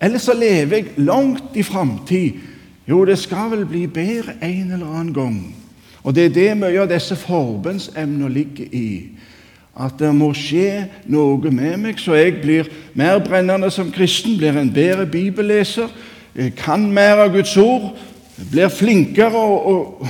Eller 0.00 0.22
så 0.22 0.32
lever 0.36 0.76
jeg 0.78 1.04
langt 1.04 1.56
i 1.60 1.64
framtid. 1.64 2.40
Jo, 2.88 3.02
det 3.04 3.18
skal 3.20 3.50
vel 3.52 3.66
bli 3.68 3.84
bedre 3.86 4.38
en 4.40 4.72
eller 4.72 4.86
annen 4.86 5.14
gang. 5.14 5.40
Og 6.02 6.14
det 6.16 6.30
er 6.30 6.36
det 6.36 6.50
mye 6.56 6.80
av 6.80 6.88
disse 6.88 7.16
forbønnsemnene 7.20 8.32
ligger 8.32 8.72
i. 8.72 8.90
At 9.76 10.00
det 10.00 10.10
må 10.16 10.32
skje 10.36 10.86
noe 11.12 11.52
med 11.52 11.76
meg, 11.84 12.00
så 12.00 12.16
jeg 12.16 12.40
blir 12.40 12.68
mer 12.96 13.20
brennende 13.24 13.68
som 13.72 13.92
kristen, 13.92 14.38
blir 14.40 14.56
en 14.56 14.72
bedre 14.72 15.06
bibelleser, 15.06 15.92
kan 16.56 16.92
mer 16.92 17.24
av 17.24 17.32
Guds 17.34 17.56
ord, 17.56 17.90
blir 18.50 18.70
flinkere 18.72 19.36
og, 19.36 20.02
og, 20.02 20.08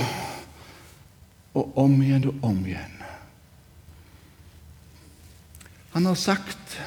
og 1.53 1.77
om 1.83 1.97
igjen 2.01 2.29
og 2.29 2.47
om 2.47 2.59
igjen. 2.65 2.97
Han 5.91 6.07
har 6.07 6.15
sagt 6.15 6.79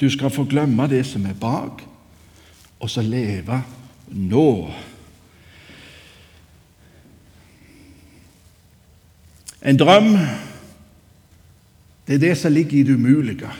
du 0.00 0.10
skal 0.12 0.30
få 0.32 0.44
glemme 0.44 0.88
det 0.92 1.06
som 1.08 1.24
er 1.24 1.36
bak, 1.40 1.80
og 2.80 2.90
så 2.92 3.00
leve 3.00 3.62
nå. 4.12 4.50
En 9.64 9.78
drøm 9.80 10.10
det 12.06 12.14
er 12.14 12.18
det 12.22 12.36
som 12.38 12.52
ligger 12.52 12.78
i 12.78 12.82
det 12.82 12.94
umulige. 12.94 13.50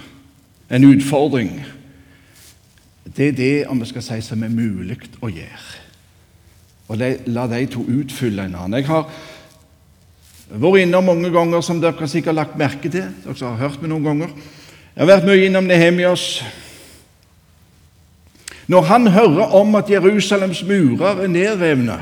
En 0.70 0.84
utfordring. 0.84 1.64
Det 3.16 3.28
er 3.28 3.32
det, 3.32 3.66
om 3.66 3.80
vi 3.80 3.88
skal 3.88 4.04
si, 4.04 4.20
som 4.20 4.42
er 4.44 4.52
mulig 4.52 4.98
å 5.24 5.30
gjøre. 5.32 5.82
og 6.88 7.00
la 7.26 7.46
de 7.50 7.66
to 7.66 7.80
utfylle 7.82 8.44
en 8.44 8.54
annen. 8.54 8.78
Jeg 8.78 8.86
har 8.86 9.08
vært 10.50 10.84
innom 10.84 11.04
mange 11.04 11.30
ganger, 11.34 11.60
som 11.60 11.80
dere 11.80 12.06
sikkert 12.08 12.34
har 12.34 12.44
lagt 12.44 12.58
merke 12.58 12.90
til. 12.90 13.08
Dere 13.24 13.48
har 13.48 13.56
hørt 13.56 13.80
meg 13.82 13.90
noen 13.90 14.04
ganger. 14.04 14.36
Jeg 14.94 15.02
har 15.02 15.10
vært 15.10 15.26
mye 15.26 15.46
innom 15.48 15.66
Nehemias. 15.66 16.44
Når 18.66 18.82
han 18.82 19.06
hører 19.06 19.56
om 19.58 19.74
at 19.74 19.90
Jerusalems 19.90 20.62
murer 20.66 21.24
er 21.24 21.28
nedrevne, 21.30 21.98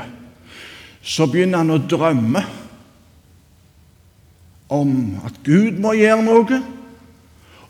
så 1.01 1.25
begynner 1.29 1.61
han 1.61 1.73
å 1.73 1.81
drømme 1.81 2.45
om 4.73 4.93
at 5.25 5.37
Gud 5.45 5.77
må 5.81 5.93
gjøre 5.93 6.23
noe. 6.25 6.61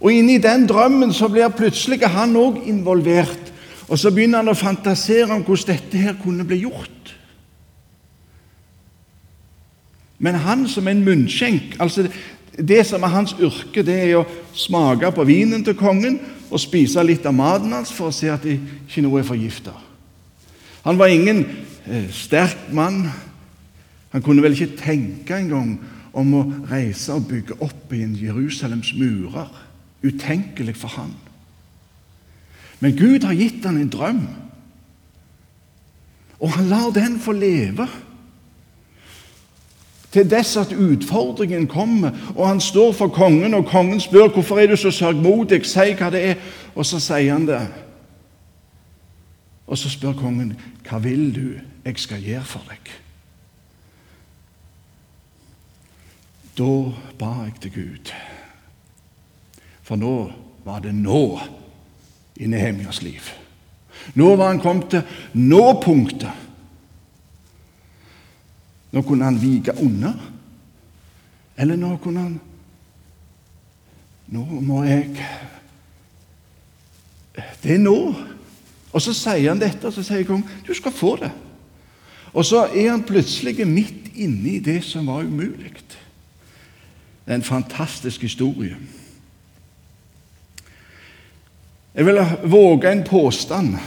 Og 0.05 0.13
inni 0.13 0.37
den 0.37 0.67
drømmen 0.69 1.13
så 1.17 1.27
blir 1.33 1.49
plutselig 1.57 2.05
han 2.13 2.35
òg 2.37 2.59
involvert. 2.69 3.51
Og 3.89 3.97
så 3.97 4.11
begynner 4.13 4.43
han 4.43 4.51
å 4.53 4.57
fantasere 4.57 5.33
om 5.33 5.41
hvordan 5.45 5.71
dette 5.73 6.01
her 6.01 6.17
kunne 6.21 6.45
bli 6.45 6.61
gjort. 6.61 7.13
Men 10.21 10.37
han 10.45 10.67
som 10.69 10.87
en 10.87 11.03
munnskjenk 11.03 11.75
altså 11.79 12.07
Det 12.55 12.85
som 12.87 13.03
er 13.03 13.11
hans 13.11 13.33
yrke, 13.35 13.81
det 13.83 13.95
er 13.99 14.13
å 14.15 14.27
smake 14.55 15.09
på 15.11 15.25
vinen 15.27 15.59
til 15.65 15.75
kongen 15.75 16.21
og 16.47 16.61
spise 16.63 17.03
litt 17.03 17.25
av 17.27 17.33
maten 17.35 17.73
hans 17.75 17.91
for 17.91 18.07
å 18.07 18.15
se 18.15 18.29
at 18.31 18.45
ikke 18.47 19.03
noe 19.03 19.19
er 19.19 19.27
forgifta. 19.27 19.73
Han 20.85 20.95
var 20.95 21.11
ingen 21.11 21.41
eh, 21.83 22.07
sterk 22.15 22.69
mann. 22.71 23.09
Han 24.13 24.23
kunne 24.23 24.45
vel 24.45 24.55
ikke 24.55 24.79
tenke 24.79 25.35
engang 25.35 25.73
om 26.15 26.31
å 26.31 26.45
reise 26.71 27.11
og 27.11 27.27
bygge 27.27 27.59
opp 27.59 27.91
igjen 27.91 28.15
Jerusalems 28.21 28.93
murer. 28.95 29.51
Utenkelig 30.05 30.75
for 30.77 30.87
han. 30.99 31.13
Men 32.79 32.97
Gud 32.97 33.23
har 33.25 33.33
gitt 33.33 33.65
han 33.65 33.77
en 33.81 33.89
drøm, 33.89 34.25
og 36.39 36.51
han 36.51 36.67
lar 36.69 36.91
den 36.93 37.19
få 37.19 37.31
leve 37.31 37.87
til 40.15 40.29
dess 40.31 40.57
at 40.57 40.71
utfordringen 40.71 41.67
kommer, 41.67 42.11
og 42.35 42.47
han 42.47 42.61
står 42.61 42.91
for 42.95 43.07
kongen, 43.07 43.53
og 43.53 43.65
kongen 43.65 43.99
spør 43.99 44.27
hvorfor 44.27 44.59
er 44.59 44.67
du 44.67 44.75
så 44.79 44.91
sørgmodig, 44.91 45.65
si 45.67 45.91
hva 45.99 46.07
det 46.13 46.21
er, 46.29 46.45
og 46.75 46.85
så 46.87 46.99
sier 47.03 47.33
han 47.33 47.47
det. 47.47 47.63
Og 49.67 49.77
så 49.77 49.91
spør 49.91 50.13
kongen, 50.15 50.53
hva 50.87 51.01
vil 51.03 51.33
du 51.35 51.47
jeg 51.85 51.99
skal 51.99 52.23
gjøre 52.23 52.45
for 52.47 52.63
deg? 52.69 52.93
Da 56.55 56.71
ba 57.19 57.31
jeg 57.43 57.59
til 57.61 57.75
Gud, 57.75 58.13
for 59.85 60.01
nå 60.01 60.15
var 60.65 60.81
det 60.81 60.95
nå 60.97 61.39
i 62.41 62.49
Nehemjas 62.49 63.01
liv. 63.05 63.21
Nå 64.13 64.35
var 64.35 64.51
han 64.51 64.61
kommet 64.61 64.89
til 64.91 65.03
nå-punktet. 65.37 66.43
Nå 68.91 69.03
kunne 69.05 69.29
han 69.29 69.41
vike 69.41 69.75
unna. 69.83 70.13
Eller 71.57 71.79
nå 71.79 71.95
kunne 72.03 72.27
han 72.27 72.35
Nå 74.25 74.41
må 74.65 74.79
jeg 74.83 75.11
Det 77.61 77.75
er 77.75 77.81
nå. 77.83 77.97
Og 78.89 79.01
så 79.03 79.13
sier 79.13 79.51
han 79.51 79.61
dette, 79.61 79.85
og 79.85 79.93
så 79.93 80.01
sier 80.03 80.25
kongen 80.25 80.47
du 80.65 80.73
skal 80.73 80.95
få 80.95 81.15
det. 81.21 81.29
Og 82.33 82.45
så 82.47 82.65
er 82.73 82.89
han 82.89 83.03
plutselig 83.05 83.67
midt 83.67 84.09
inne 84.15 84.55
i 84.55 84.63
det 84.63 84.81
som 84.83 85.07
var 85.07 85.27
umulig. 85.27 85.71
Det 87.25 87.31
er 87.31 87.35
en 87.35 87.43
fantastisk 87.43 88.21
historie. 88.21 88.77
Jeg 91.95 92.05
vil 92.05 92.19
våge 92.51 92.91
en 92.91 93.03
påstand. 93.07 93.77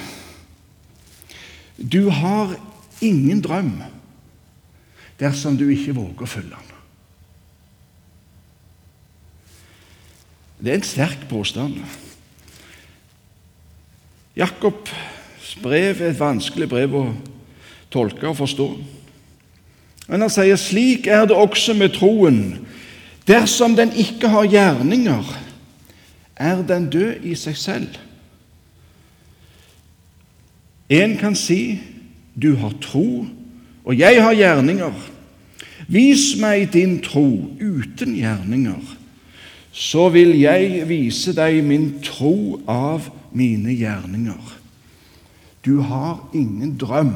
Du 1.77 2.09
har 2.09 2.57
ingen 3.05 3.41
drøm 3.45 3.83
dersom 5.21 5.59
du 5.59 5.67
ikke 5.69 5.97
våger 5.97 6.25
å 6.25 6.31
følge 6.31 6.57
den. 6.57 6.75
Det 10.59 10.73
er 10.73 10.79
en 10.81 10.87
sterk 10.87 11.27
påstand. 11.31 11.77
Jakobs 14.39 15.53
brev 15.63 16.01
er 16.01 16.13
et 16.13 16.21
vanskelig 16.21 16.69
brev 16.71 16.97
å 16.99 17.05
tolke 17.93 18.31
og 18.31 18.39
forstå. 18.41 18.69
Men 20.09 20.25
han 20.25 20.33
sier 20.33 20.59
slik 20.59 21.07
er 21.11 21.27
det 21.29 21.37
også 21.37 21.77
med 21.77 21.95
troen. 21.99 22.41
Dersom 23.29 23.77
den 23.77 23.93
ikke 24.01 24.31
har 24.33 24.49
gjerninger, 24.49 25.35
er 26.39 26.63
den 26.63 26.89
død 26.91 27.25
i 27.27 27.35
seg 27.35 27.57
selv. 27.59 27.99
En 30.89 31.17
kan 31.21 31.35
si 31.37 31.81
du 32.43 32.55
har 32.57 32.73
tro, 32.81 33.27
og 33.85 33.99
jeg 33.99 34.23
har 34.23 34.37
gjerninger. 34.37 34.95
Vis 35.89 36.35
meg 36.41 36.71
din 36.73 36.99
tro 37.05 37.27
uten 37.61 38.15
gjerninger, 38.17 38.95
så 39.73 40.09
vil 40.13 40.35
jeg 40.41 40.85
vise 40.89 41.33
deg 41.37 41.63
min 41.65 41.91
tro 42.05 42.61
av 42.69 43.09
mine 43.33 43.75
gjerninger. 43.77 44.55
Du 45.65 45.81
har 45.85 46.29
ingen 46.35 46.77
drøm 46.79 47.15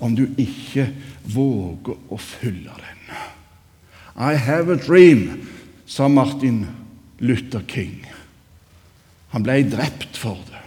om 0.00 0.16
du 0.16 0.26
ikke 0.40 0.88
våger 1.28 1.98
å 2.08 2.18
fylle 2.18 2.72
den. 2.72 3.02
I 4.16 4.34
have 4.34 4.72
a 4.72 4.78
dream, 4.78 5.46
sa 5.86 6.08
Martin 6.08 6.64
Luther 7.20 7.62
King. 7.68 8.06
Han 9.30 9.44
ble 9.46 9.62
drept 9.70 10.18
for 10.18 10.38
det. 10.48 10.62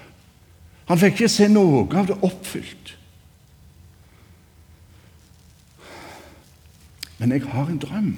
Han 0.91 0.99
fikk 0.99 1.21
ikke 1.21 1.31
se 1.31 1.47
noe 1.51 1.85
av 1.97 2.09
det 2.09 2.19
oppfylt. 2.23 2.93
Men 7.17 7.31
jeg 7.31 7.45
har 7.53 7.69
en 7.71 7.79
drøm, 7.79 8.11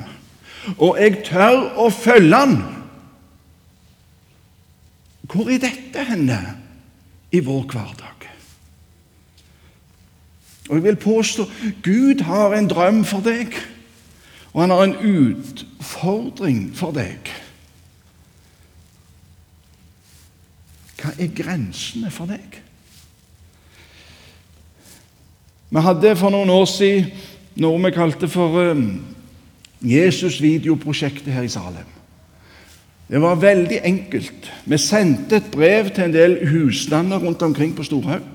og 0.82 0.98
jeg 0.98 1.19
tør 1.28 1.67
å 1.78 1.91
følge 1.93 2.39
den. 2.41 2.56
Hvor 5.30 5.50
er 5.52 5.62
dette 5.62 6.06
henne 6.10 6.39
i 7.34 7.41
vår 7.45 7.67
hverdag? 7.69 8.28
Og 10.65 10.80
jeg 10.80 10.84
vil 10.88 10.98
påstå 10.98 11.45
Gud 11.86 12.24
har 12.26 12.56
en 12.58 12.69
drøm 12.69 13.04
for 13.06 13.21
deg, 13.26 13.54
og 14.54 14.63
han 14.63 14.74
har 14.74 14.88
en 14.88 14.98
utfordring 15.06 16.71
for 16.74 16.95
deg. 16.95 17.30
Hva 21.05 21.13
er 21.21 21.33
grensene 21.37 22.09
for 22.09 22.25
deg? 22.25 22.61
Vi 25.69 25.81
hadde 25.85 26.15
for 26.17 26.33
noen 26.33 26.49
år 26.49 26.65
siden 26.69 27.11
noe 27.61 27.77
vi 27.83 27.91
kalte 27.93 28.27
for 28.31 28.57
um, 28.71 28.87
Jesus-videoprosjektet 29.85 31.29
her 31.33 31.45
i 31.45 31.51
Salem. 31.51 31.91
Det 33.05 33.21
var 33.21 33.37
veldig 33.37 33.77
enkelt. 33.85 34.49
Vi 34.65 34.79
sendte 34.81 35.37
et 35.37 35.51
brev 35.53 35.91
til 35.93 36.07
en 36.07 36.15
del 36.15 36.39
husstander 36.49 37.21
rundt 37.21 37.45
omkring 37.45 37.75
på 37.77 37.85
Storhaug. 37.85 38.25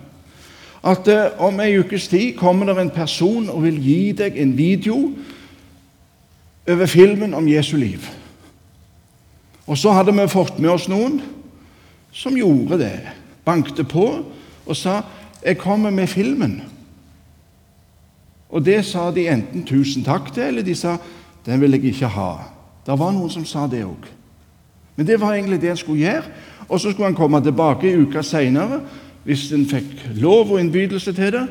At 0.86 1.10
uh, 1.10 1.42
om 1.42 1.58
ei 1.60 1.74
ukes 1.82 2.06
tid 2.08 2.38
kommer 2.38 2.70
det 2.70 2.78
en 2.78 2.94
person 2.94 3.50
og 3.50 3.64
vil 3.66 3.82
gi 3.82 3.98
deg 4.22 4.38
en 4.38 4.54
video 4.56 5.00
over 6.70 6.86
filmen 6.86 7.34
om 7.34 7.50
Jesu 7.50 7.74
liv. 7.76 8.06
Og 9.66 9.78
så 9.78 9.90
hadde 9.96 10.14
vi 10.14 10.30
fått 10.30 10.62
med 10.62 10.70
oss 10.70 10.86
noen 10.88 11.18
som 12.12 12.36
gjorde 12.36 12.78
det. 12.78 13.00
Bankte 13.44 13.84
på 13.84 14.24
og 14.66 14.76
sa 14.76 15.02
'Jeg 15.46 15.58
kommer 15.58 15.90
med 15.90 16.08
filmen'. 16.08 16.62
Og 18.50 18.64
det 18.64 18.84
sa 18.84 19.10
de 19.10 19.28
enten 19.28 19.64
tusen 19.64 20.04
takk 20.04 20.34
til, 20.34 20.42
eller 20.42 20.62
de 20.62 20.74
sa 20.74 20.96
den 21.46 21.60
vil 21.60 21.70
jeg 21.70 21.84
ikke 21.84 22.06
ha. 22.06 22.36
Det 22.86 22.98
var 22.98 23.12
noen 23.12 23.30
som 23.30 23.44
sa 23.44 23.66
det 23.66 23.84
òg. 23.84 24.08
Men 24.96 25.06
det 25.06 25.20
var 25.20 25.34
egentlig 25.34 25.60
det 25.60 25.70
en 25.70 25.76
skulle 25.76 26.02
gjøre. 26.02 26.22
Og 26.68 26.80
så 26.80 26.90
skulle 26.90 27.06
han 27.06 27.14
komme 27.14 27.40
tilbake 27.42 27.92
en 27.92 28.06
uke 28.06 28.22
seinere, 28.22 28.80
hvis 29.24 29.52
en 29.52 29.66
fikk 29.66 30.04
lov 30.14 30.52
og 30.52 30.60
innbydelse 30.60 31.12
til 31.12 31.32
det, 31.32 31.46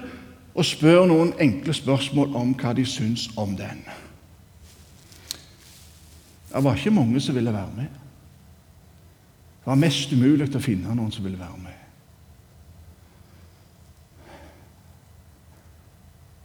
og 0.56 0.65
spørre 0.65 1.08
noen 1.08 1.34
enkle 1.39 1.74
spørsmål 1.74 2.36
om 2.36 2.54
hva 2.54 2.74
de 2.74 2.86
syns 2.86 3.30
om 3.38 3.56
den. 3.58 3.84
Det 6.50 6.63
var 6.63 6.76
ikke 6.76 6.91
mange 6.91 7.22
som 7.22 7.36
ville 7.36 7.54
være 7.54 7.76
med. 7.78 7.99
Det 9.69 9.75
var 9.75 9.84
mest 9.86 10.13
umulig 10.17 10.47
å 10.58 10.60
finne 10.65 10.95
noen 10.97 11.12
som 11.13 11.21
ville 11.21 11.38
være 11.38 11.60
med. 11.62 11.75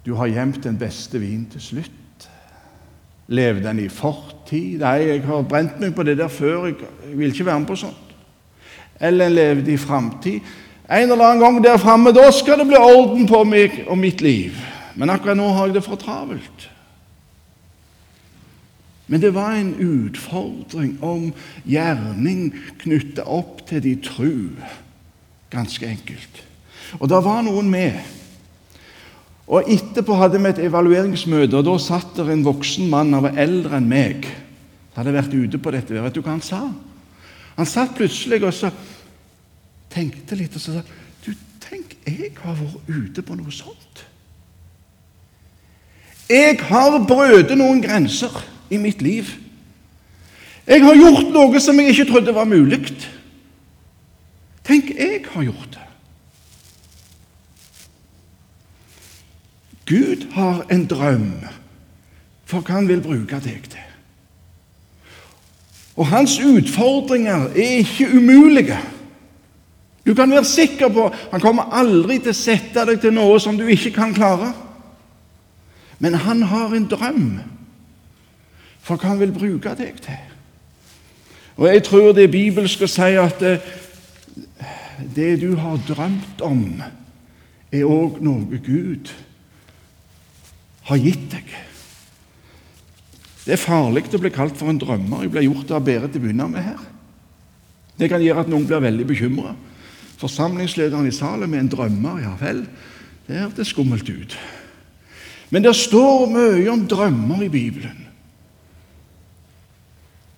Du 0.05 0.11
har 0.19 0.29
gjemt 0.29 0.59
den 0.67 0.77
beste 0.77 1.17
vinen 1.23 1.47
til 1.55 1.63
slutt. 1.65 2.27
Lever 3.33 3.63
den 3.65 3.81
i 3.81 3.89
fortid? 3.89 4.77
Nei, 4.83 5.07
jeg 5.07 5.23
har 5.25 5.49
brent 5.49 5.81
meg 5.81 5.97
på 5.97 6.05
det 6.05 6.19
der 6.21 6.29
før. 6.29 6.69
Jeg 6.69 7.17
vil 7.17 7.33
ikke 7.33 7.49
være 7.49 7.63
med 7.63 7.71
på 7.73 7.79
sånt. 7.87 8.13
Eller 9.01 9.33
en 9.33 9.39
levde 9.39 9.73
i 9.73 9.81
framtid. 9.81 10.45
En 10.85 11.09
eller 11.09 11.25
annen 11.25 11.47
gang 11.47 11.63
der 11.65 11.81
framme, 11.81 12.13
da 12.13 12.29
skal 12.29 12.61
det 12.61 12.69
bli 12.75 12.77
orden 12.77 13.25
på 13.25 13.41
meg 13.49 13.87
og 13.87 13.97
mitt 14.05 14.21
liv. 14.21 14.61
Men 15.01 15.17
akkurat 15.17 15.41
nå 15.41 15.49
har 15.49 15.73
jeg 15.73 15.79
det 15.79 15.87
for 15.89 15.97
travelt. 15.97 16.69
Men 19.07 19.21
det 19.21 19.35
var 19.37 19.53
en 19.53 19.75
utfordring 19.75 20.97
om 21.05 21.29
gjerning 21.69 22.55
knyttet 22.81 23.25
opp 23.27 23.61
til 23.69 23.83
de 23.85 23.95
tru. 24.01 24.33
Ganske 25.53 25.87
enkelt. 25.87 26.41
Og 27.01 27.09
det 27.11 27.21
var 27.25 27.43
noen 27.45 27.71
med 27.73 28.01
Og 29.45 29.69
Etterpå 29.69 30.17
hadde 30.17 30.39
vi 30.41 30.49
et 30.49 30.61
evalueringsmøte, 30.65 31.59
og 31.59 31.67
da 31.67 31.75
satt 31.77 32.15
der 32.17 32.31
en 32.33 32.47
voksen 32.47 32.89
mann 32.89 33.13
han 33.13 33.27
var 33.27 33.37
eldre 33.37 33.77
enn 33.77 33.91
meg. 33.91 34.25
Han 34.95 35.03
hadde 35.03 35.13
vært 35.19 35.35
ute 35.37 35.61
på 35.61 35.73
dette. 35.75 35.93
Vet 36.01 36.17
du 36.17 36.23
hva 36.23 36.33
han 36.33 36.41
sa? 36.45 36.63
Han 37.59 37.69
satt 37.69 37.93
plutselig 37.99 38.41
og 38.41 38.55
så 38.57 38.71
tenkte 39.93 40.39
litt, 40.39 40.57
og 40.57 40.65
så 40.65 40.79
sa 40.79 40.83
du, 41.27 41.35
tenk, 41.61 41.93
jeg 42.09 42.33
har 42.41 42.57
vært 42.57 42.89
ute 42.89 43.27
på 43.27 43.37
noe 43.37 43.53
sånt. 43.53 44.05
Jeg 46.33 46.57
har 46.65 46.97
brødet 47.05 47.61
noen 47.61 47.85
grenser 47.85 48.33
i 48.71 48.77
mitt 48.81 49.03
liv. 49.03 49.29
Jeg 50.67 50.81
har 50.85 50.97
gjort 50.97 51.33
noe 51.33 51.61
som 51.61 51.81
jeg 51.81 51.93
ikke 51.93 52.09
trodde 52.13 52.35
var 52.35 52.49
mulig. 52.49 52.81
Tenk, 54.65 54.95
jeg 54.97 55.25
har 55.29 55.45
gjort 55.45 55.75
det. 55.77 55.81
Gud 59.85 60.33
har 60.33 60.65
en 60.73 60.87
drøm 60.89 61.33
for 62.49 62.65
hva 62.65 62.79
han 62.79 62.89
vil 62.89 63.03
bruke 63.05 63.41
deg 63.45 63.69
til. 63.69 63.91
Og 66.01 66.09
hans 66.09 66.39
utfordringer 66.41 67.53
er 67.53 67.81
ikke 67.85 68.09
umulige. 68.17 68.79
Du 70.07 70.15
kan 70.15 70.31
være 70.31 70.45
sikker 70.45 70.89
på 70.89 71.09
han 71.33 71.41
kommer 71.41 71.73
aldri 71.73 72.19
til 72.19 72.33
å 72.33 72.37
sette 72.37 72.85
deg 72.89 73.01
til 73.01 73.15
noe 73.15 73.39
som 73.41 73.57
du 73.57 73.67
ikke 73.69 73.95
kan 73.95 74.15
klare. 74.17 74.53
Men 75.99 76.17
han 76.25 76.43
har 76.51 76.75
en 76.75 76.89
drøm 76.91 77.29
for 78.85 79.01
hva 79.01 79.15
han 79.15 79.23
vil 79.23 79.35
bruke 79.35 79.75
deg 79.79 79.99
til. 80.05 80.23
Og 81.57 81.69
jeg 81.71 81.85
tror 81.87 82.13
det 82.13 82.31
bibelske 82.33 82.89
sier 82.91 83.15
si 83.15 83.21
at 83.21 83.41
det, 83.41 83.55
det 85.15 85.37
du 85.43 85.55
har 85.59 85.79
drømt 85.89 86.43
om, 86.45 86.83
er 87.75 87.87
òg 87.87 88.21
noe 88.23 88.59
Gud 88.63 89.11
har 90.91 91.01
gitt 91.01 91.31
deg. 91.33 91.55
Det 93.45 93.57
er 93.57 93.61
farlig 93.61 94.07
å 94.15 94.21
bli 94.21 94.33
kalt 94.33 94.57
for 94.57 94.73
en 94.73 94.81
drømmer. 94.81 95.25
Jeg 95.25 95.33
blir 95.35 95.47
gjort 95.49 95.73
av 95.77 95.85
Berit 95.85 96.15
til 96.15 96.23
å 96.23 96.25
begynne 96.25 96.49
med 96.49 96.65
her. 96.65 96.83
Det 98.01 98.09
kan 98.11 98.23
gjøre 98.23 98.45
at 98.45 98.51
noen 98.51 98.67
blir 98.67 98.83
veldig 98.83 99.07
bekymra. 99.07 99.53
Forsamlingslederen 100.19 101.09
i 101.09 101.15
Salem 101.15 101.55
er 101.55 101.65
en 101.65 101.71
drømmer. 101.71 102.23
Ja 102.25 102.33
vel, 102.41 102.65
det 103.29 103.43
hørtes 103.43 103.75
skummelt 103.75 104.09
ut. 104.09 104.37
Men 105.53 105.67
det 105.67 105.75
står 105.77 106.25
mye 106.33 106.71
om 106.73 106.87
drømmer 106.89 107.45
i 107.45 107.53
Bibelen. 107.53 108.01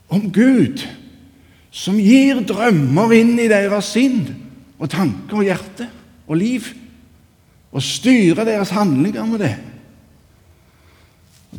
Om 0.09 0.31
Gud 0.33 0.83
som 1.75 1.99
gir 2.01 2.41
drømmer 2.47 3.13
inn 3.17 3.35
i 3.39 3.51
deres 3.51 3.93
sinn 3.97 4.23
og 4.79 4.91
tanker 4.93 5.41
og 5.41 5.47
hjerte 5.47 5.89
og 6.27 6.39
liv, 6.41 6.69
og 7.77 7.83
styrer 7.85 8.47
deres 8.49 8.73
handlinger 8.73 9.27
med 9.29 9.43
det. 9.45 9.55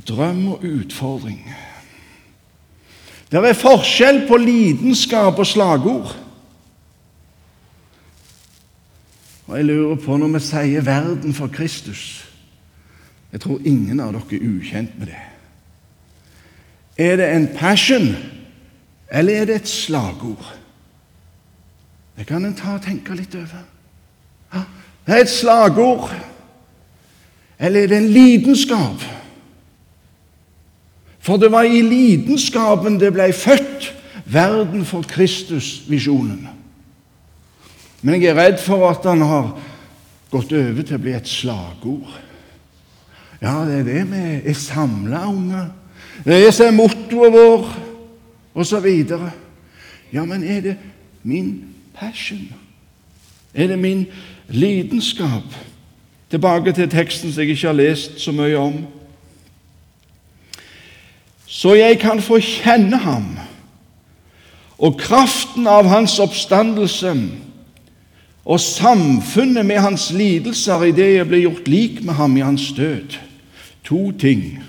Drøm 0.08 0.48
og 0.56 0.64
utfordring. 0.66 1.44
Det 3.32 3.42
er 3.44 3.58
forskjell 3.58 4.24
på 4.30 4.40
lidenskap 4.40 5.38
og 5.38 5.48
slagord. 5.48 6.16
Og 9.48 9.58
jeg 9.58 9.68
lurer 9.68 10.00
på 10.02 10.18
når 10.18 10.34
vi 10.34 10.40
sier 10.40 10.82
'verden 10.82 11.34
for 11.34 11.48
Kristus' 11.48 12.28
Jeg 13.32 13.42
tror 13.42 13.60
ingen 13.66 14.00
av 14.00 14.14
dere 14.16 14.38
er 14.38 14.50
ukjent 14.50 15.00
med 15.00 15.08
det. 15.08 15.22
Er 16.98 17.16
det 17.16 17.28
en 17.36 17.48
passion, 17.58 18.16
eller 19.12 19.42
er 19.42 19.46
det 19.46 19.56
et 19.56 19.70
slagord? 19.70 20.54
Det 22.18 22.26
kan 22.28 22.46
en 22.46 22.56
ta 22.58 22.76
og 22.76 22.84
tenke 22.86 23.16
litt 23.16 23.36
over. 23.38 23.64
Ja, 24.54 24.64
det 25.06 25.16
er 25.16 25.24
et 25.24 25.32
slagord, 25.32 26.10
eller 27.60 27.84
er 27.84 27.92
det 27.92 27.98
en 27.98 28.12
lidenskap? 28.12 29.06
For 31.20 31.38
det 31.38 31.52
var 31.52 31.68
i 31.68 31.82
lidenskapen 31.84 33.00
det 33.00 33.12
ble 33.16 33.32
født, 33.36 33.94
verden 34.28 34.86
for 34.86 35.08
Kristus-visjonen. 35.08 36.48
Men 38.02 38.22
jeg 38.22 38.32
er 38.32 38.40
redd 38.40 38.62
for 38.64 38.90
at 38.90 39.06
han 39.08 39.22
har 39.24 39.52
gått 40.32 40.52
over 40.56 40.84
til 40.84 40.98
å 40.98 41.02
bli 41.04 41.16
et 41.16 41.28
slagord. 41.28 42.16
Ja, 43.42 43.62
det 43.68 43.82
er 43.82 43.88
det 43.88 44.04
vi 44.10 44.24
er 44.50 44.58
samla 44.58 45.26
under. 45.30 45.68
Det 46.26 46.40
er 46.40 46.52
som 46.52 46.72
er 46.72 46.78
mottoet 46.78 47.34
vår, 47.34 47.68
osv. 48.58 48.88
Ja, 50.14 50.26
men 50.26 50.44
er 50.44 50.62
det 50.62 50.76
min 51.24 51.66
passion? 51.94 52.50
Er 53.54 53.68
det 53.68 53.80
min 53.80 54.06
lidenskap? 54.50 55.56
Tilbake 56.30 56.74
til 56.74 56.90
teksten 56.90 57.32
som 57.32 57.42
jeg 57.42 57.54
ikke 57.56 57.68
har 57.68 57.78
lest 57.78 58.20
så 58.20 58.34
mye 58.36 58.58
om 58.58 58.86
så 61.48 61.74
jeg 61.80 62.00
kan 62.00 62.20
få 62.22 62.42
kjenne 62.44 62.98
ham 63.00 63.38
og 64.78 64.98
kraften 65.00 65.68
av 65.68 65.88
hans 65.88 66.20
oppstandelse 66.20 67.14
og 68.46 68.60
samfunnet 68.62 69.66
med 69.66 69.80
hans 69.82 70.10
lidelser 70.14 70.84
i 70.86 70.92
det 70.96 71.08
jeg 71.16 71.28
blir 71.28 71.46
gjort 71.48 71.72
lik 71.72 72.04
med 72.04 72.20
ham 72.20 72.36
i 72.38 72.44
hans 72.46 72.68
død. 72.78 73.18
To 73.88 74.12
ting. 74.12 74.60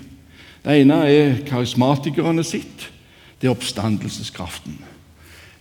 Det 0.64 0.80
ene 0.80 1.02
er 1.10 1.36
karismatikerne 1.46 2.44
sitt. 2.46 2.88
Det 3.38 3.48
er 3.48 3.54
oppstandelseskraften. 3.54 4.78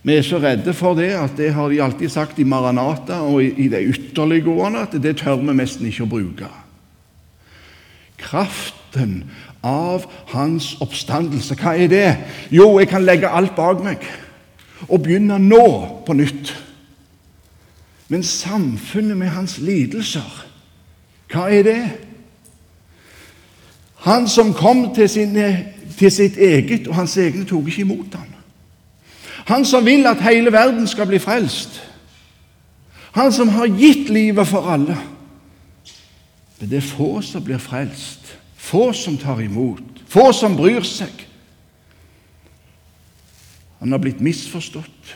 Vi 0.02 0.14
er 0.14 0.22
så 0.22 0.38
redde 0.42 0.72
for 0.74 0.96
det 0.98 1.10
at 1.18 1.34
det 1.36 1.52
har 1.54 1.68
de 1.68 1.82
alltid 1.82 2.08
sagt 2.08 2.38
i 2.38 2.46
Maranata 2.46 3.20
og 3.26 3.42
i 3.42 3.68
de 3.68 3.82
ytterliggående 3.90 4.86
at 4.86 4.96
det 5.02 5.16
tør 5.20 5.40
vi 5.42 5.54
nesten 5.58 5.90
ikke 5.90 6.06
å 6.06 6.10
bruke. 6.10 6.48
Kraften 8.18 9.24
av 9.66 10.06
hans 10.32 10.76
oppstandelse. 10.82 11.58
Hva 11.58 11.74
er 11.76 11.90
det? 11.90 12.08
Jo, 12.54 12.78
jeg 12.78 12.90
kan 12.90 13.04
legge 13.06 13.30
alt 13.30 13.56
bak 13.58 13.82
meg 13.84 14.06
og 14.86 15.02
begynne 15.02 15.38
nå 15.42 15.64
på 16.06 16.14
nytt. 16.14 16.54
Men 18.08 18.22
samfunnet 18.24 19.18
med 19.18 19.34
hans 19.34 19.58
lidelser, 19.60 20.44
hva 21.28 21.48
er 21.52 21.66
det? 21.66 21.80
Han 24.06 24.28
som 24.30 24.54
kom 24.56 24.86
til, 24.94 25.08
sine, 25.10 25.48
til 25.98 26.10
sitt 26.12 26.36
eget, 26.36 26.86
og 26.86 26.94
hans 26.94 27.16
egne 27.16 27.44
tok 27.44 27.68
ikke 27.68 27.82
imot 27.86 28.14
ham. 28.14 28.34
Han 29.48 29.64
som 29.64 29.86
vil 29.86 30.06
at 30.06 30.22
hele 30.22 30.52
verden 30.52 30.86
skal 30.86 31.06
bli 31.06 31.18
frelst. 31.18 31.80
Han 33.16 33.32
som 33.32 33.48
har 33.48 33.66
gitt 33.66 34.10
livet 34.12 34.46
for 34.46 34.68
alle. 34.70 34.98
Men 36.60 36.70
det 36.70 36.76
er 36.76 36.90
få 36.90 37.22
som 37.22 37.44
blir 37.44 37.58
frelst. 37.58 38.36
Få 38.56 38.92
som 38.92 39.16
tar 39.18 39.40
imot, 39.40 40.02
få 40.08 40.32
som 40.32 40.56
bryr 40.56 40.84
seg. 40.84 41.24
Han 43.78 43.94
har 43.94 44.02
blitt 44.02 44.20
misforstått, 44.20 45.14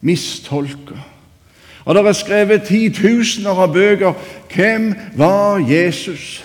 mistolka. 0.00 0.96
Og 1.84 1.94
det 1.94 2.06
er 2.06 2.16
skrevet 2.16 2.66
titusener 2.66 3.58
av 3.64 3.74
bøker. 3.74 4.16
Hvem 4.54 4.94
var 5.18 5.60
Jesus? 5.62 6.40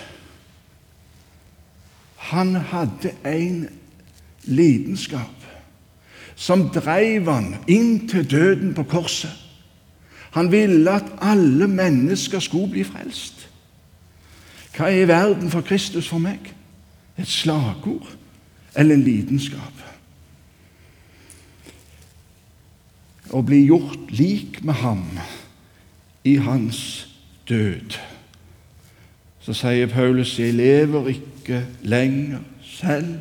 Han 2.28 2.56
hadde 2.56 3.13
en 3.26 3.70
lidenskap 4.44 5.38
som 6.36 6.68
dreiv 6.70 7.30
han 7.32 7.54
inn 7.72 8.04
til 8.10 8.28
døden 8.30 8.74
på 8.78 8.84
korset. 8.84 9.32
Han 10.36 10.52
ville 10.52 10.92
at 10.92 11.08
alle 11.24 11.68
mennesker 11.68 12.40
skulle 12.44 12.70
bli 12.76 12.84
frelst. 12.86 13.48
Hva 14.76 14.92
er 14.94 15.10
verden 15.10 15.50
for 15.50 15.66
Kristus 15.66 16.10
for 16.12 16.22
meg? 16.22 16.52
Et 17.18 17.28
slagord 17.28 18.12
eller 18.78 19.00
en 19.00 19.06
lidenskap? 19.08 19.82
Å 23.34 23.42
bli 23.42 23.63
gjort 23.66 24.12
lik 24.13 24.62
med 24.68 24.78
ham 24.84 25.08
i 26.28 26.36
hans 26.44 27.08
død. 27.50 27.98
Så 29.42 29.54
sier 29.54 29.88
Paulus, 29.88 30.40
'Jeg 30.40 30.54
lever 30.54 31.08
ikke 31.08 31.37
lenger 31.82 32.40
selv, 32.62 33.20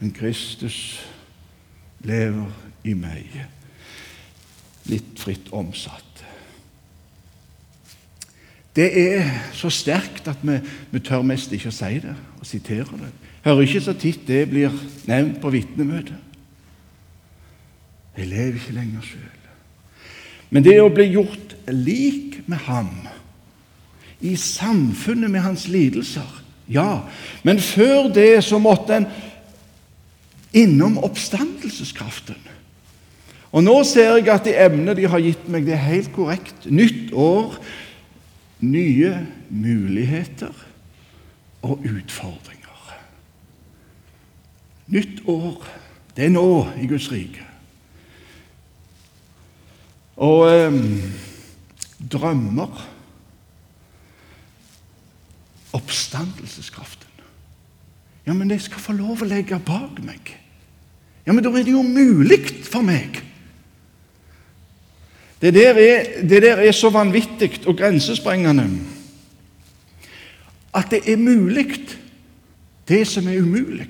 men 0.00 0.12
Kristus 0.12 1.06
lever 2.00 2.50
i 2.84 2.94
meg'. 2.94 3.44
Litt 4.84 5.20
fritt 5.20 5.52
omsatt. 5.52 6.24
Det 8.76 9.14
er 9.16 9.26
så 9.52 9.70
sterkt 9.70 10.28
at 10.28 10.38
vi, 10.42 10.56
vi 10.90 11.02
tør 11.02 11.22
mest 11.26 11.52
ikke 11.52 11.68
å 11.68 11.74
si 11.74 11.98
det 12.00 12.14
og 12.38 12.46
sitere 12.46 13.00
det. 13.00 13.10
Hører 13.44 13.66
ikke 13.66 13.80
så 13.80 13.94
titt 13.98 14.26
det 14.28 14.44
blir 14.50 14.74
nevnt 15.10 15.40
på 15.42 15.50
vitnemøtet. 15.50 16.16
Jeg 18.16 18.28
lever 18.28 18.58
ikke 18.60 18.76
lenger 18.76 19.04
sjøl. 19.04 19.36
Men 20.50 20.64
det 20.66 20.80
å 20.82 20.90
bli 20.92 21.06
gjort 21.12 21.54
lik 21.70 22.40
med 22.50 22.58
ham 22.66 22.90
i 24.20 24.34
samfunnet 24.36 25.30
med 25.30 25.44
hans 25.44 25.68
lidelser 25.70 26.39
Ja, 26.70 27.02
men 27.42 27.58
før 27.60 28.08
det 28.14 28.44
så 28.46 28.60
måtte 28.62 29.00
en 29.00 29.08
innom 30.54 30.98
oppstandelseskraften. 31.02 32.38
Og 33.50 33.64
nå 33.66 33.74
ser 33.86 34.14
jeg 34.20 34.30
at 34.30 34.46
det 34.46 34.54
emnet 34.62 34.98
de 34.98 35.08
har 35.10 35.22
gitt 35.22 35.48
meg, 35.50 35.66
det 35.66 35.74
er 35.74 35.88
helt 35.88 36.12
korrekt. 36.14 36.68
Nytt 36.70 37.10
år, 37.12 37.58
nye 38.62 39.14
muligheter. 39.50 40.54
og 41.62 41.82
utfordringer. 41.84 42.96
Nytt 44.86 45.20
år, 45.28 45.66
det 46.16 46.24
er 46.24 46.32
nå 46.32 46.68
i 46.80 46.86
Guds 46.88 47.10
rike. 47.12 47.44
Og 50.16 50.46
eh, 50.48 50.78
drømmer 52.00 52.80
Oppstandelseskraften. 56.10 57.06
Ja, 58.26 58.32
men 58.32 58.50
jeg 58.50 58.60
skal 58.64 58.82
få 58.82 58.92
lov 58.98 59.22
å 59.22 59.28
legge 59.30 59.58
bak 59.62 60.00
meg. 60.02 60.32
Ja, 61.22 61.32
men 61.32 61.44
da 61.44 61.52
er 61.54 61.62
det 61.62 61.70
jo 61.70 61.84
mulig 61.86 62.40
for 62.66 62.82
meg. 62.82 63.20
Det 65.40 65.52
der 65.54 65.78
er, 65.78 66.08
det 66.26 66.42
der 66.42 66.58
er 66.66 66.74
så 66.74 66.90
vanvittig 66.90 67.62
og 67.64 67.78
grensesprengende 67.78 68.66
at 70.74 70.90
det 70.90 71.00
er 71.10 71.18
mulig, 71.18 71.78
det 72.86 73.00
som 73.08 73.26
er 73.26 73.40
umulig. 73.42 73.88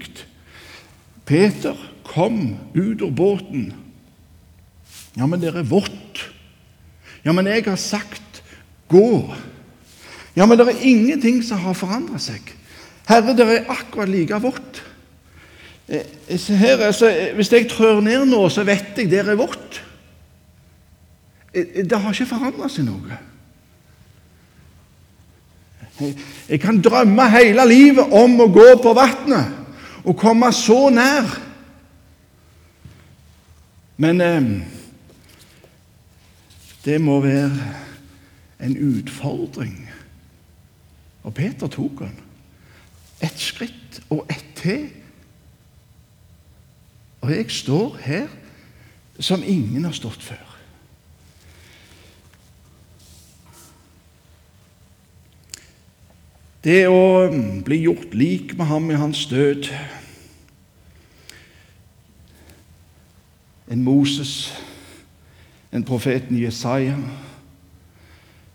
Peter 1.24 1.76
kom 2.04 2.58
ut 2.74 3.02
av 3.02 3.12
båten. 3.16 3.70
Ja, 5.16 5.26
men 5.26 5.40
det 5.40 5.54
er 5.54 5.66
vått. 5.68 6.26
Ja, 7.24 7.32
men 7.32 7.48
jeg 7.48 7.64
har 7.64 7.80
sagt 7.80 8.42
gå. 8.88 9.34
Ja, 10.36 10.46
men 10.46 10.58
det 10.58 10.68
er 10.68 10.84
ingenting 10.86 11.42
som 11.44 11.58
har 11.64 11.74
forandret 11.74 12.22
seg. 12.22 12.52
Herre, 13.10 13.34
det 13.34 13.46
er 13.46 13.70
akkurat 13.72 14.10
like 14.10 14.38
vått. 14.42 14.82
Eh, 15.90 16.06
altså, 16.30 17.10
hvis 17.34 17.52
jeg 17.52 17.68
trør 17.70 18.00
ned 18.00 18.28
nå, 18.30 18.44
så 18.48 18.64
vet 18.64 18.94
jeg 18.96 19.10
det 19.10 19.24
er 19.24 19.38
vått. 19.38 19.80
Eh, 21.54 21.82
det 21.82 21.98
har 21.98 22.14
ikke 22.14 22.30
forandret 22.30 22.70
seg 22.70 22.86
noe. 22.86 23.18
Jeg 26.48 26.60
kan 26.62 26.78
drømme 26.80 27.26
hele 27.34 27.66
livet 27.68 28.14
om 28.16 28.38
å 28.40 28.48
gå 28.48 28.70
på 28.80 28.94
vannet 28.96 30.06
og 30.06 30.16
komme 30.16 30.48
så 30.56 30.86
nær. 30.94 31.34
Men 34.00 34.20
eh, 34.24 34.50
det 36.86 37.00
må 37.02 37.18
være 37.20 37.74
en 38.60 38.76
utfordring. 38.94 39.90
Og 41.22 41.34
Peter 41.34 41.68
tok 41.68 42.04
han. 42.04 42.16
Et 43.20 43.40
skritt 43.40 44.00
og 44.10 44.26
ett 44.30 44.46
til. 44.56 44.88
Og 47.20 47.32
jeg 47.34 47.50
står 47.52 47.96
her 48.00 48.28
som 49.20 49.44
ingen 49.44 49.84
har 49.84 49.92
stått 49.92 50.22
før. 50.24 50.46
Det 56.64 56.84
å 56.92 57.28
bli 57.64 57.82
gjort 57.86 58.14
lik 58.16 58.52
med 58.56 58.68
ham 58.68 58.90
i 58.92 59.00
hans 59.00 59.24
død 59.30 59.70
En 63.70 63.84
Moses, 63.86 64.50
en 65.70 65.84
profeten 65.86 66.34
Jesaja 66.34 66.96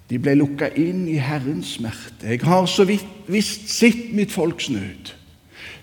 de 0.09 0.19
ble 0.21 0.35
lukka 0.37 0.69
inn 0.77 1.07
i 1.09 1.17
Herrens 1.17 1.75
smerte. 1.79 2.27
Jeg 2.29 2.43
har 2.45 2.65
så 2.69 2.85
vidt 2.85 3.05
visst 3.27 3.69
sett 3.73 4.13
mitt 4.13 4.31
folks 4.31 4.69
nød. 4.69 5.13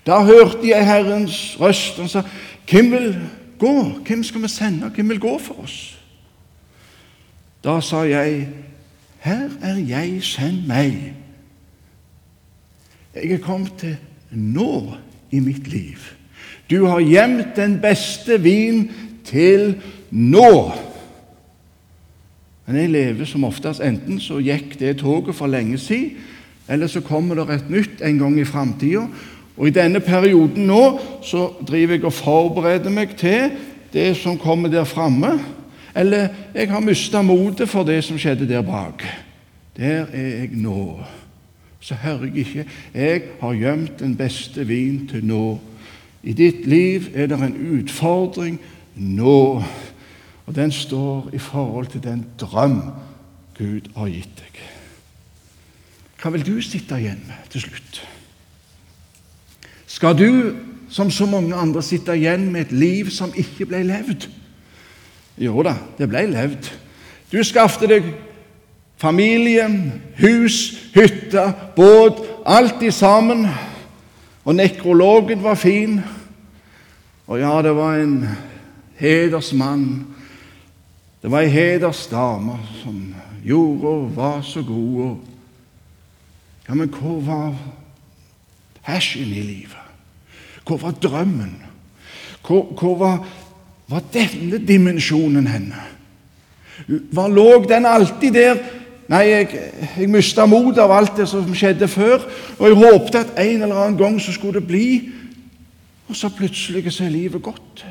Da 0.07 0.21
hørte 0.23 0.67
jeg 0.67 0.85
Herrens 0.87 1.57
røst. 1.59 1.97
Han 1.99 2.09
sa, 2.09 2.21
'Hvem 2.69 2.91
vil 2.91 3.19
gå? 3.59 3.83
Hvem 4.07 4.23
skal 4.23 4.41
vi 4.41 4.47
sende? 4.47 4.89
Hvem 4.89 5.09
vil 5.09 5.19
gå 5.19 5.37
for 5.39 5.63
oss?' 5.63 5.99
Da 7.63 7.81
sa 7.81 7.97
jeg, 7.97 8.47
'Her 9.19 9.49
er 9.61 9.75
jeg, 9.75 10.23
send 10.23 10.67
meg.' 10.67 11.13
Jeg 13.15 13.31
er 13.31 13.37
kommet 13.37 13.73
til 13.77 13.97
nå 14.31 14.93
i 15.31 15.39
mitt 15.39 15.67
liv. 15.67 15.97
Du 16.69 16.85
har 16.85 16.99
gjemt 16.99 17.55
den 17.55 17.79
beste 17.81 18.41
vin 18.41 18.91
til 19.25 19.81
nå. 20.11 20.71
Men 22.65 22.75
jeg 22.79 22.89
lever 22.93 23.27
som 23.27 23.43
oftest 23.43 23.83
enten 23.83 24.19
så 24.23 24.39
gikk 24.39 24.77
det 24.79 24.97
toget 25.01 25.35
for 25.35 25.51
lenge 25.51 25.77
siden, 25.77 26.17
eller 26.69 26.87
så 26.87 27.01
kommer 27.03 27.35
det 27.35 27.49
et 27.57 27.69
nytt 27.69 28.01
en 28.01 28.19
gang 28.19 28.39
i 28.39 28.47
framtida. 28.47 29.07
Og 29.57 29.67
i 29.67 29.73
denne 29.75 29.99
perioden 29.99 30.65
nå 30.67 30.83
så 31.21 31.49
driver 31.67 31.97
jeg 31.97 32.05
og 32.07 32.15
forbereder 32.15 32.93
meg 32.93 33.17
til 33.19 33.51
det 33.93 34.13
som 34.17 34.39
kommer 34.39 34.71
der 34.71 34.87
framme. 34.87 35.35
Eller 35.95 36.27
jeg 36.55 36.71
har 36.71 36.81
mista 36.81 37.21
motet 37.21 37.69
for 37.69 37.85
det 37.85 37.99
som 38.03 38.17
skjedde 38.17 38.47
der 38.49 38.63
bak. 38.65 39.03
Der 39.77 40.07
er 40.13 40.27
jeg 40.39 40.49
nå. 40.57 41.03
Så 41.79 41.95
hører 41.99 42.25
jeg 42.25 42.37
ikke 42.37 42.65
Jeg 42.93 43.21
har 43.41 43.53
gjemt 43.53 43.99
den 43.99 44.15
beste 44.17 44.67
vin 44.67 45.07
til 45.07 45.25
nå. 45.25 45.59
I 46.23 46.33
ditt 46.33 46.65
liv 46.67 47.11
er 47.13 47.27
det 47.27 47.41
en 47.41 47.79
utfordring 47.79 48.59
nå. 48.95 49.63
Og 50.45 50.55
den 50.55 50.71
står 50.71 51.29
i 51.33 51.37
forhold 51.37 51.87
til 51.87 52.03
den 52.03 52.25
drøm 52.39 52.81
Gud 53.57 53.89
har 53.95 54.09
gitt 54.09 54.39
deg. 54.39 54.61
Hva 56.21 56.31
vil 56.33 56.45
du 56.45 56.55
sitte 56.63 56.97
igjen 56.99 57.21
med 57.27 57.49
til 57.51 57.65
slutt? 57.65 57.99
Skal 59.87 60.17
du, 60.17 60.55
som 60.89 61.11
så 61.11 61.25
mange 61.29 61.55
andre, 61.55 61.83
sitte 61.83 62.15
igjen 62.17 62.47
med 62.51 62.61
et 62.67 62.71
liv 62.71 63.11
som 63.11 63.33
ikke 63.35 63.67
ble 63.69 63.83
levd? 63.85 64.29
Jo 65.37 65.63
da, 65.65 65.75
det 65.97 66.07
ble 66.09 66.25
levd. 66.31 66.69
Du 67.31 67.39
skaffet 67.43 67.89
deg 67.89 68.07
familie, 69.01 69.67
hus, 70.21 70.87
hytte, 70.95 71.43
båt, 71.75 72.23
alt 72.45 72.81
i 72.83 72.91
sammen. 72.91 73.47
Og 74.43 74.55
nekrologen 74.55 75.43
var 75.43 75.59
fin. 75.59 75.99
Og 77.27 77.39
ja, 77.39 77.53
det 77.61 77.75
var 77.75 77.99
en 77.99 78.17
hedersmann 78.99 80.12
det 81.23 81.31
var 81.31 81.45
ei 81.45 81.51
heders 81.51 82.07
dame 82.11 82.57
som 82.81 82.97
gjorde 83.45 83.87
og 83.87 84.15
var 84.15 84.41
så 84.43 84.59
god. 84.67 85.15
Ja, 86.67 86.73
men 86.73 86.89
hvor 86.91 87.21
var 87.23 87.53
passion 88.83 89.31
i 89.31 89.41
livet? 89.41 89.79
Hvor 90.67 90.77
var 90.77 90.91
drømmen? 90.91 91.61
Hvor, 92.47 92.65
hvor 92.79 92.97
var, 92.97 93.27
var, 93.87 94.03
denne 94.13 94.59
dimensjonen 94.67 95.47
henne? 95.47 95.79
Var 96.87 97.27
lå 97.27 97.63
den 97.69 97.85
alltid 97.85 98.31
der? 98.31 98.59
Nei, 99.07 99.23
jeg, 99.29 99.71
jeg 99.97 100.09
mista 100.11 100.45
motet 100.45 100.83
av 100.83 100.91
alt 100.91 101.15
det 101.17 101.29
som 101.31 101.55
skjedde 101.55 101.87
før, 101.87 102.23
og 102.59 102.67
jeg 102.67 102.79
håpte 102.79 103.19
at 103.19 103.33
en 103.39 103.63
eller 103.63 103.79
annen 103.79 103.99
gang 103.99 104.19
så 104.21 104.31
skulle 104.35 104.59
det 104.59 104.67
bli 104.67 104.87
Og 106.07 106.15
så 106.15 106.29
plutselig 106.29 106.91
så 106.91 107.05
er 107.05 107.09
livet 107.09 107.41
gått. 107.41 107.85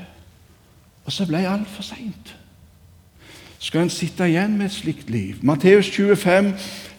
Og 1.04 1.12
så 1.12 1.24
ble 1.26 1.40
alt 1.48 1.68
for 1.72 1.82
seint 1.82 2.36
skal 3.62 3.84
en 3.84 3.92
sitte 3.94 4.26
igjen 4.26 4.56
med 4.58 4.66
et 4.66 4.74
slikt 4.74 5.10
liv. 5.10 5.38
Matteus 5.46 5.86
25 5.94 6.50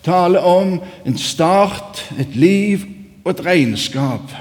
taler 0.04 0.46
om 0.48 0.78
en 1.06 1.18
start, 1.20 2.00
et 2.20 2.36
liv 2.40 2.86
og 3.26 3.34
et 3.34 3.46
regnskap. 3.46 4.32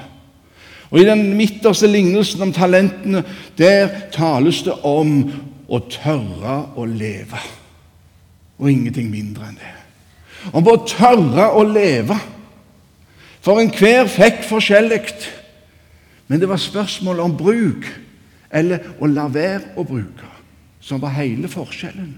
Og 0.93 1.01
I 1.01 1.09
den 1.09 1.33
midterste 1.35 1.89
lignelsen 1.91 2.45
om 2.45 2.53
talentene 2.55 3.25
der 3.59 3.89
tales 4.15 4.61
det 4.63 4.75
om 4.87 5.25
å 5.67 5.81
tørre 5.91 6.57
å 6.79 6.87
leve. 6.87 7.41
Og 8.61 8.71
ingenting 8.71 9.09
mindre 9.11 9.49
enn 9.49 9.59
det. 9.59 9.73
Om 10.53 10.69
å 10.69 10.77
tørre 10.87 11.49
å 11.59 11.65
leve. 11.67 12.19
For 13.43 13.59
enhver 13.59 14.07
fikk 14.11 14.45
forskjellig. 14.47 15.09
Men 16.29 16.43
det 16.43 16.51
var 16.51 16.61
spørsmål 16.61 17.25
om 17.25 17.35
bruk, 17.39 17.89
eller 18.53 18.93
å 19.01 19.11
la 19.11 19.27
være 19.33 19.75
å 19.81 19.87
bruke 19.89 20.32
som 20.83 21.01
var 21.03 21.15
hele 21.15 21.49
forskjellen. 21.49 22.13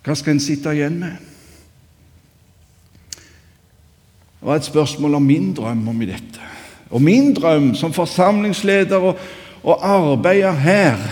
Hva 0.00 0.14
skal 0.16 0.36
en 0.36 0.42
sitte 0.42 0.72
igjen 0.72 0.96
med? 1.02 1.16
Det 4.40 4.48
var 4.48 4.56
et 4.56 4.70
spørsmål 4.70 5.18
om 5.18 5.26
min 5.28 5.50
drøm 5.54 5.82
om 5.92 6.02
i 6.02 6.08
dette. 6.08 6.46
Og 6.90 7.02
min 7.02 7.34
drøm 7.36 7.74
som 7.76 7.92
forsamlingsleder 7.92 8.96
og, 8.96 9.18
og 9.62 9.84
arbeider 9.84 10.56
her, 10.56 11.02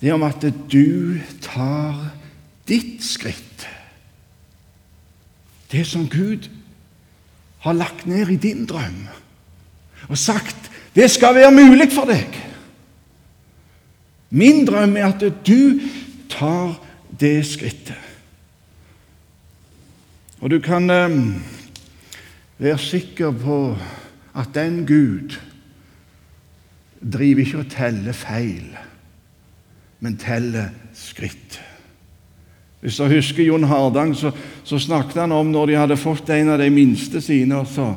det 0.00 0.08
er 0.08 0.14
om 0.14 0.26
at 0.28 0.44
du 0.72 1.18
tar 1.42 2.12
ditt 2.68 3.02
skritt. 3.04 3.66
Det 5.72 5.82
som 5.88 6.06
Gud 6.08 6.46
har 7.64 7.74
lagt 7.74 8.06
ned 8.06 8.30
i 8.30 8.36
din 8.36 8.66
drøm, 8.68 9.08
og 10.08 10.18
sagt 10.18 10.70
det 10.94 11.10
skal 11.10 11.34
være 11.34 11.50
mulig 11.50 11.88
for 11.92 12.06
deg. 12.06 12.53
Min 14.34 14.64
drøm 14.66 14.96
er 14.98 15.12
at 15.12 15.22
du 15.46 15.80
tar 16.30 16.74
det 17.20 17.44
skrittet. 17.46 18.00
Og 20.42 20.50
du 20.50 20.58
kan 20.60 20.90
eh, 20.90 21.14
være 22.58 22.78
sikker 22.78 23.30
på 23.30 23.58
at 24.34 24.50
den 24.56 24.82
Gud 24.86 25.36
driver 27.00 27.40
ikke 27.40 27.62
og 27.62 27.70
teller 27.70 28.16
feil, 28.16 28.74
men 30.00 30.18
teller 30.20 30.74
skritt. 30.96 31.60
Hvis 32.84 32.98
dere 33.00 33.14
husker 33.14 33.46
Jon 33.46 33.64
Hardang, 33.64 34.12
så, 34.16 34.34
så, 34.64 34.78
snakket 34.78 35.22
han 35.22 35.32
om 35.32 35.54
når 35.54 35.70
de 35.70 35.78
hadde 35.78 35.96
fått 35.96 36.28
en 36.34 36.52
av 36.52 36.60
de 36.60 36.68
minste 36.74 37.22
sine. 37.24 37.62
og 37.62 37.70
så, 37.70 37.94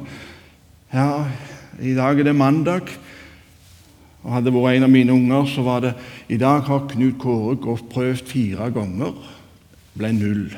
ja, 0.93 1.25
I 1.81 1.97
dag 1.97 2.19
er 2.19 2.29
det 2.29 2.35
mandag, 2.35 2.93
og 4.27 4.33
hadde 4.35 4.51
det 4.51 4.59
vært 4.59 4.75
en 4.75 4.83
av 4.83 4.91
mine 4.91 5.13
unger, 5.15 5.45
så 5.47 5.63
var 5.63 5.83
det 5.85 5.93
I 6.27 6.37
dag 6.37 6.65
har 6.67 6.87
Knut 6.91 7.15
Kåre 7.21 7.55
gått 7.63 7.85
prøvd 7.93 8.25
fire 8.27 8.71
ganger. 8.75 9.13
ble 9.97 10.11
null. 10.13 10.57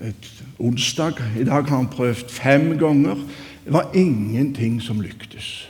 Et 0.00 0.42
onsdag 0.58 1.22
I 1.38 1.44
dag 1.44 1.68
har 1.68 1.76
han 1.76 1.88
prøvd 1.88 2.30
fem 2.30 2.78
ganger. 2.78 3.14
Det 3.64 3.72
var 3.72 3.94
ingenting 3.94 4.82
som 4.82 5.00
lyktes. 5.00 5.68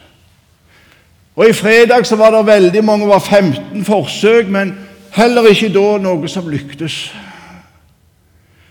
Og 1.37 1.48
I 1.48 1.53
fredag 1.53 2.07
så 2.07 2.16
var 2.16 2.31
det 2.31 2.46
veldig 2.46 2.85
mange, 2.85 3.05
det 3.05 3.12
var 3.12 3.20
15 3.20 3.85
forsøk, 3.85 4.48
men 4.48 4.74
heller 5.12 5.50
ikke 5.50 5.68
da 5.68 5.98
noe 5.98 6.29
som 6.29 6.48
lyktes. 6.48 7.12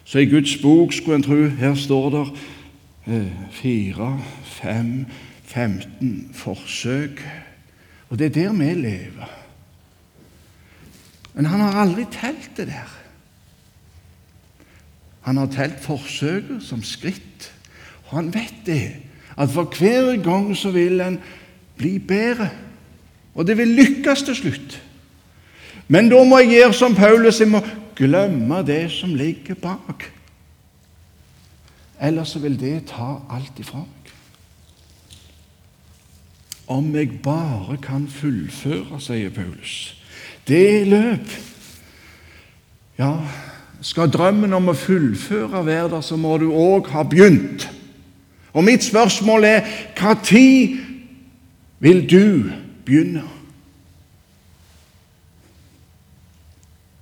Så 0.03 0.19
i 0.19 0.25
Guds 0.25 0.57
bok 0.61 0.93
skulle 0.93 1.15
en 1.15 1.23
tro 1.23 1.47
her 1.47 1.75
står 1.75 2.09
det 2.09 2.27
eh, 3.07 3.31
fire, 3.51 4.19
fem, 4.43 5.05
15 5.45 6.29
forsøk. 6.33 7.21
Og 8.13 8.19
det 8.19 8.25
er 8.25 8.29
der 8.29 8.53
vi 8.53 8.73
lever. 8.77 9.29
Men 11.33 11.45
han 11.49 11.59
har 11.59 11.79
aldri 11.81 12.03
telt 12.13 12.51
det 12.57 12.67
der. 12.69 12.91
Han 15.25 15.37
har 15.37 15.49
telt 15.49 15.79
forsøket 15.81 16.61
som 16.61 16.83
skritt, 16.85 17.47
og 18.05 18.19
han 18.19 18.29
vet 18.33 18.53
det, 18.67 18.91
at 19.37 19.49
for 19.49 19.63
hver 19.63 20.21
gang 20.21 20.51
så 20.57 20.69
vil 20.71 21.01
en 21.01 21.17
bli 21.77 21.97
bedre. 21.97 22.51
Og 23.33 23.47
det 23.47 23.57
vil 23.57 23.73
lykkes 23.81 24.23
til 24.23 24.35
slutt. 24.35 24.77
Men 25.87 26.09
da 26.13 26.21
må 26.23 26.37
jeg 26.43 26.53
gjøre 26.53 26.73
som 26.73 26.95
Paulus, 26.95 27.39
jeg 27.39 27.49
må 27.49 27.63
glemme 27.95 28.61
det 28.67 28.91
som 28.91 29.15
ligger 29.15 29.57
bak. 29.57 30.05
Ellers 32.01 32.29
så 32.29 32.39
vil 32.39 32.59
det 32.59 32.91
ta 32.93 33.15
alt 33.31 33.57
ifra 33.57 33.81
meg. 33.81 34.02
Om 36.73 36.95
jeg 36.95 37.19
bare 37.21 37.77
kan 37.77 38.07
fullføre, 38.09 38.97
sier 39.03 39.29
Paulus. 39.33 39.93
Det 40.47 40.87
løp. 40.89 41.35
Ja, 42.97 43.11
skal 43.83 44.09
drømmen 44.09 44.55
om 44.57 44.71
å 44.71 44.77
fullføre 44.77 45.61
være 45.67 45.91
der, 45.91 46.01
så 46.01 46.17
må 46.17 46.37
du 46.41 46.49
òg 46.49 46.89
ha 46.95 47.05
begynt. 47.05 47.67
Og 48.53 48.65
mitt 48.65 48.85
spørsmål 48.85 49.45
er 49.49 49.61
når 49.99 50.79
vil 51.83 52.03
du 52.09 52.51
begynne? 52.85 53.23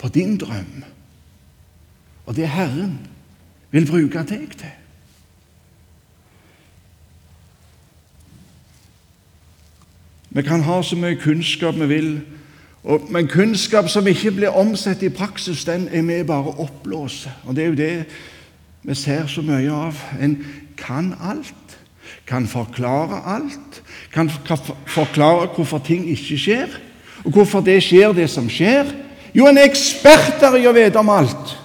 På 0.01 0.09
din 0.09 0.37
drøm 0.37 0.83
og 2.25 2.35
det 2.35 2.47
Herren 2.49 2.99
vil 3.71 3.87
bruke 3.87 4.23
deg 4.23 4.53
til. 4.57 4.80
Vi 10.31 10.41
kan 10.41 10.61
ha 10.63 10.81
så 10.83 10.95
mye 10.95 11.15
kunnskap 11.19 11.75
vi 11.75 11.87
vil, 11.91 12.11
men 13.09 13.27
kunnskap 13.27 13.89
som 13.91 14.07
ikke 14.07 14.31
blir 14.31 14.55
omsatt 14.55 15.03
i 15.03 15.09
praksis, 15.11 15.65
den 15.67 15.89
er 15.91 16.01
vi 16.07 16.23
bare 16.23 16.55
oppblåser. 16.63 17.31
Og 17.43 17.55
det 17.55 17.63
er 17.63 17.67
jo 17.67 17.75
det 17.75 18.05
vi 18.83 18.95
ser 18.95 19.27
så 19.27 19.43
mye 19.43 19.71
av. 19.71 19.97
En 20.21 20.37
kan 20.77 21.13
alt, 21.21 21.77
kan 22.27 22.47
forklare 22.47 23.19
alt, 23.27 23.81
kan 24.13 24.29
forklare 24.85 25.49
hvorfor 25.55 25.83
ting 25.83 26.07
ikke 26.09 26.37
skjer, 26.37 26.77
og 27.25 27.31
hvorfor 27.31 27.61
det 27.61 27.81
skjer, 27.83 28.13
det 28.13 28.29
som 28.29 28.47
skjer. 28.49 28.87
Jo, 29.35 29.47
en 29.47 29.59
er 29.59 29.67
eksperter 29.67 30.55
i 30.55 30.67
å 30.67 30.73
vite 30.75 30.99
om 30.99 31.11
alt. 31.11 31.57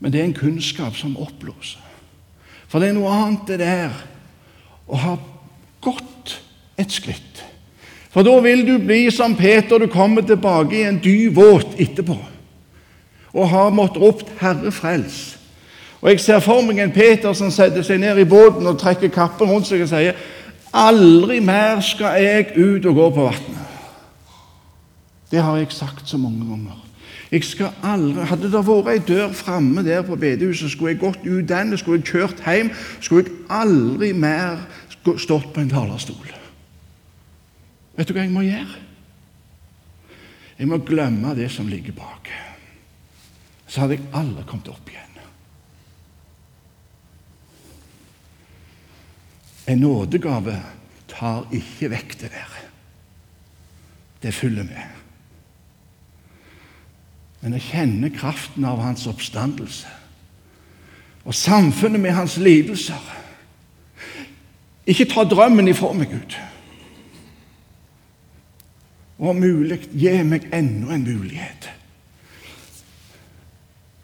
Men 0.00 0.12
det 0.12 0.20
er 0.20 0.26
en 0.26 0.34
kunnskap 0.34 0.96
som 0.96 1.16
oppblåser. 1.16 1.89
For 2.70 2.78
det 2.78 2.90
er 2.90 2.96
noe 2.96 3.10
annet 3.10 3.48
det 3.50 3.58
der 3.64 3.94
å 4.86 4.98
ha 5.02 5.16
gått 5.82 6.36
et 6.78 6.92
skritt. 6.94 7.42
For 8.10 8.26
da 8.26 8.36
vil 8.42 8.62
du 8.66 8.76
bli 8.82 9.04
som 9.14 9.36
Peter, 9.38 9.78
du 9.78 9.90
kommer 9.90 10.22
tilbake 10.26 10.78
i 10.78 10.86
en 10.86 11.00
dyp 11.02 11.34
våt 11.38 11.78
etterpå 11.80 12.18
og 13.30 13.46
har 13.48 13.70
måttet 13.70 14.02
ropt 14.02 14.26
'Herre, 14.40 14.72
frels'. 14.72 15.36
Og 16.02 16.10
Jeg 16.10 16.20
ser 16.20 16.40
for 16.40 16.62
meg 16.62 16.78
en 16.78 16.92
Peter 16.92 17.32
som 17.32 17.50
setter 17.50 17.82
seg 17.82 18.00
ned 18.00 18.18
i 18.18 18.24
båten 18.24 18.66
og 18.66 18.78
trekker 18.78 19.08
kappen 19.08 19.50
rundt 19.50 19.66
seg 19.66 19.82
og 19.82 19.88
sier 19.88 20.12
'Aldri 20.74 21.40
mer 21.40 21.80
skal 21.80 22.22
jeg 22.22 22.56
ut 22.56 22.86
og 22.86 22.94
gå 22.94 23.10
på 23.10 23.28
vannet'. 23.28 23.66
Det 25.30 25.42
har 25.42 25.56
jeg 25.56 25.66
sagt 25.70 26.08
så 26.08 26.16
mange 26.16 26.38
ganger. 26.38 26.89
Jeg 27.30 27.44
skal 27.46 27.70
aldri, 27.86 28.24
Hadde 28.26 28.50
det 28.50 28.60
vært 28.66 28.88
ei 28.90 29.00
dør 29.06 29.32
framme 29.36 29.84
der 29.86 30.02
på 30.02 30.18
bedehuset, 30.18 30.72
skulle 30.72 30.96
jeg 30.96 31.02
gått 31.02 31.22
ut 31.26 31.46
den, 31.48 31.76
skulle 31.78 32.00
jeg 32.00 32.10
kjørt 32.10 32.42
hjem, 32.42 32.72
skulle 32.98 33.22
jeg 33.28 33.36
aldri 33.54 34.10
mer 34.12 34.64
stått 34.98 35.52
på 35.54 35.62
en 35.62 35.70
talerstol. 35.70 36.34
Vet 37.96 38.08
du 38.08 38.14
hva 38.16 38.24
jeg 38.24 38.34
må 38.34 38.42
gjøre? 38.44 38.86
Jeg 40.58 40.68
må 40.68 40.80
glemme 40.84 41.34
det 41.38 41.48
som 41.54 41.70
ligger 41.70 41.94
bak. 41.96 42.28
Så 43.70 43.84
hadde 43.84 43.96
jeg 43.96 44.10
aldri 44.12 44.44
kommet 44.48 44.68
opp 44.72 44.90
igjen. 44.90 45.06
En 49.70 49.84
nådegave 49.84 50.56
tar 51.08 51.46
ikke 51.54 51.92
vekk 51.94 52.16
det 52.24 52.32
der. 52.34 52.56
Det 54.20 54.34
følger 54.34 54.66
med 54.66 54.99
men 57.40 57.56
jeg 57.56 57.66
kjenner 57.70 58.12
kraften 58.12 58.64
av 58.68 58.82
hans 58.84 59.06
oppstandelse 59.08 59.88
og 61.24 61.34
samfunnet 61.34 62.00
med 62.00 62.14
hans 62.16 62.36
lidelser. 62.40 63.00
Ikke 64.86 65.04
ta 65.04 65.24
drømmen 65.28 65.68
ifra 65.68 65.92
meg, 65.92 66.08
Gud. 66.10 66.36
Og 69.20 69.28
om 69.34 69.42
mulig 69.42 69.82
gi 69.92 70.14
meg 70.24 70.48
enda 70.56 70.94
en 70.96 71.04
mulighet. 71.04 71.68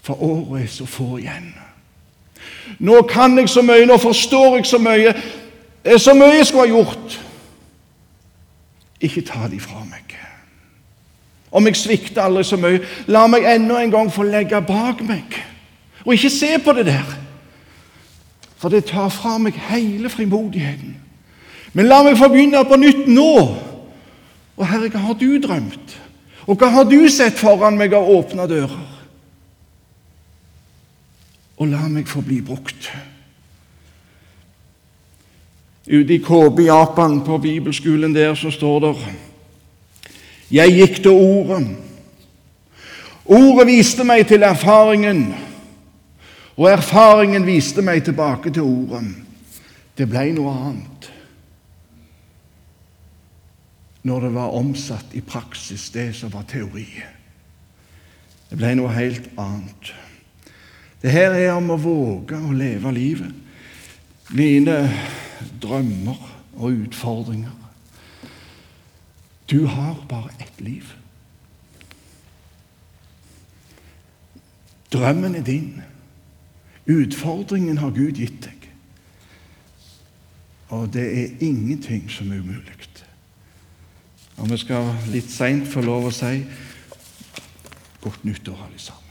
For 0.05 0.23
året 0.23 0.63
er 0.63 0.69
så 0.71 0.87
få 0.87 1.17
igjen. 1.19 1.55
Nå 2.79 3.01
kan 3.09 3.39
jeg 3.39 3.49
så 3.49 3.65
mye, 3.65 3.87
nå 3.89 3.97
forstår 3.99 4.61
jeg 4.61 4.67
så 4.67 4.79
mye. 4.79 5.15
Det 5.85 5.97
er 5.97 6.03
så 6.03 6.15
mye 6.15 6.37
jeg 6.37 6.47
skulle 6.47 6.67
ha 6.67 6.75
gjort. 6.77 7.17
Ikke 9.01 9.25
ta 9.25 9.49
det 9.49 9.59
ifra 9.59 9.83
meg. 9.89 10.15
Om 11.51 11.67
jeg 11.67 11.77
svikter 11.79 12.25
aldri 12.27 12.45
så 12.45 12.59
mye, 12.61 12.83
la 13.07 13.27
meg 13.31 13.47
enda 13.49 13.79
en 13.81 13.93
gang 13.93 14.11
få 14.13 14.27
legge 14.27 14.61
bak 14.67 15.03
meg. 15.07 15.37
Og 16.05 16.15
ikke 16.15 16.31
se 16.31 16.57
på 16.63 16.75
det 16.77 16.87
der, 16.89 17.15
for 18.57 18.73
det 18.73 18.87
tar 18.89 19.09
fra 19.13 19.37
meg 19.39 19.57
hele 19.69 20.11
frimodigheten. 20.11 20.97
Men 21.77 21.91
la 21.91 22.01
meg 22.03 22.17
få 22.19 22.31
begynne 22.33 22.65
på 22.65 22.79
nytt 22.81 23.07
nå. 23.11 23.33
Og 24.57 24.65
Herre, 24.65 24.89
hva 24.89 25.03
har 25.11 25.19
du 25.21 25.29
drømt? 25.43 25.97
Og 26.47 26.57
hva 26.57 26.71
har 26.73 26.87
du 26.89 27.03
sett 27.13 27.37
foran 27.39 27.77
meg 27.77 27.95
av 27.95 28.09
åpne 28.09 28.47
dører? 28.49 28.87
Og 31.57 31.69
la 31.69 31.85
meg 31.89 32.09
få 32.09 32.23
bli 32.25 32.41
brukt. 32.45 32.91
Ute 35.87 36.17
i 36.17 36.23
KB 36.23 36.65
Japan, 36.67 37.21
på 37.25 37.39
bibelskolen 37.39 38.15
der, 38.15 38.35
så 38.35 38.51
står 38.51 38.81
det 38.81 38.95
jeg 40.51 40.75
gikk 40.77 41.03
til 41.03 41.11
Ordet. 41.11 41.67
Ordet 43.27 43.67
viste 43.67 44.05
meg 44.07 44.27
til 44.29 44.47
erfaringen, 44.47 45.29
og 46.57 46.71
erfaringen 46.71 47.47
viste 47.47 47.83
meg 47.83 48.05
tilbake 48.07 48.53
til 48.55 48.63
Ordet. 48.63 49.05
Det 49.97 50.09
ble 50.09 50.31
noe 50.37 50.55
annet 50.55 51.13
når 54.07 54.21
det 54.23 54.35
var 54.37 54.55
omsatt 54.55 55.15
i 55.19 55.21
praksis, 55.21 55.89
det 55.91 56.13
som 56.15 56.31
var 56.31 56.45
teori. 56.47 56.87
Det 58.47 58.59
ble 58.59 58.77
noe 58.79 58.93
helt 58.95 59.27
annet. 59.35 59.91
Det 61.03 61.11
her 61.11 61.35
er 61.35 61.57
om 61.57 61.73
å 61.75 61.81
våge 61.81 62.39
å 62.39 62.55
leve 62.55 62.93
livet. 62.95 63.33
Mine 64.31 64.77
drømmer 65.63 66.23
og 66.55 66.85
utfordringer. 66.87 67.66
Du 69.51 69.67
har 69.67 70.07
bare 70.09 70.31
ett 70.41 70.61
liv. 70.61 70.93
Drømmen 74.93 75.35
er 75.35 75.43
din. 75.43 75.83
Utfordringen 76.87 77.79
har 77.79 77.91
Gud 77.91 78.19
gitt 78.19 78.45
deg. 78.45 78.69
Og 80.69 80.93
det 80.93 81.07
er 81.07 81.45
ingenting 81.47 82.11
som 82.11 82.33
er 82.33 82.43
umulig. 82.43 82.77
Og 84.37 84.51
vi 84.51 84.59
skal 84.61 84.91
litt 85.13 85.31
seint 85.33 85.69
få 85.71 85.81
lov 85.85 86.11
å 86.11 86.15
si 86.15 86.43
godt 88.05 88.25
nyttår, 88.29 88.59
alle 88.67 88.81
sammen. 88.81 89.06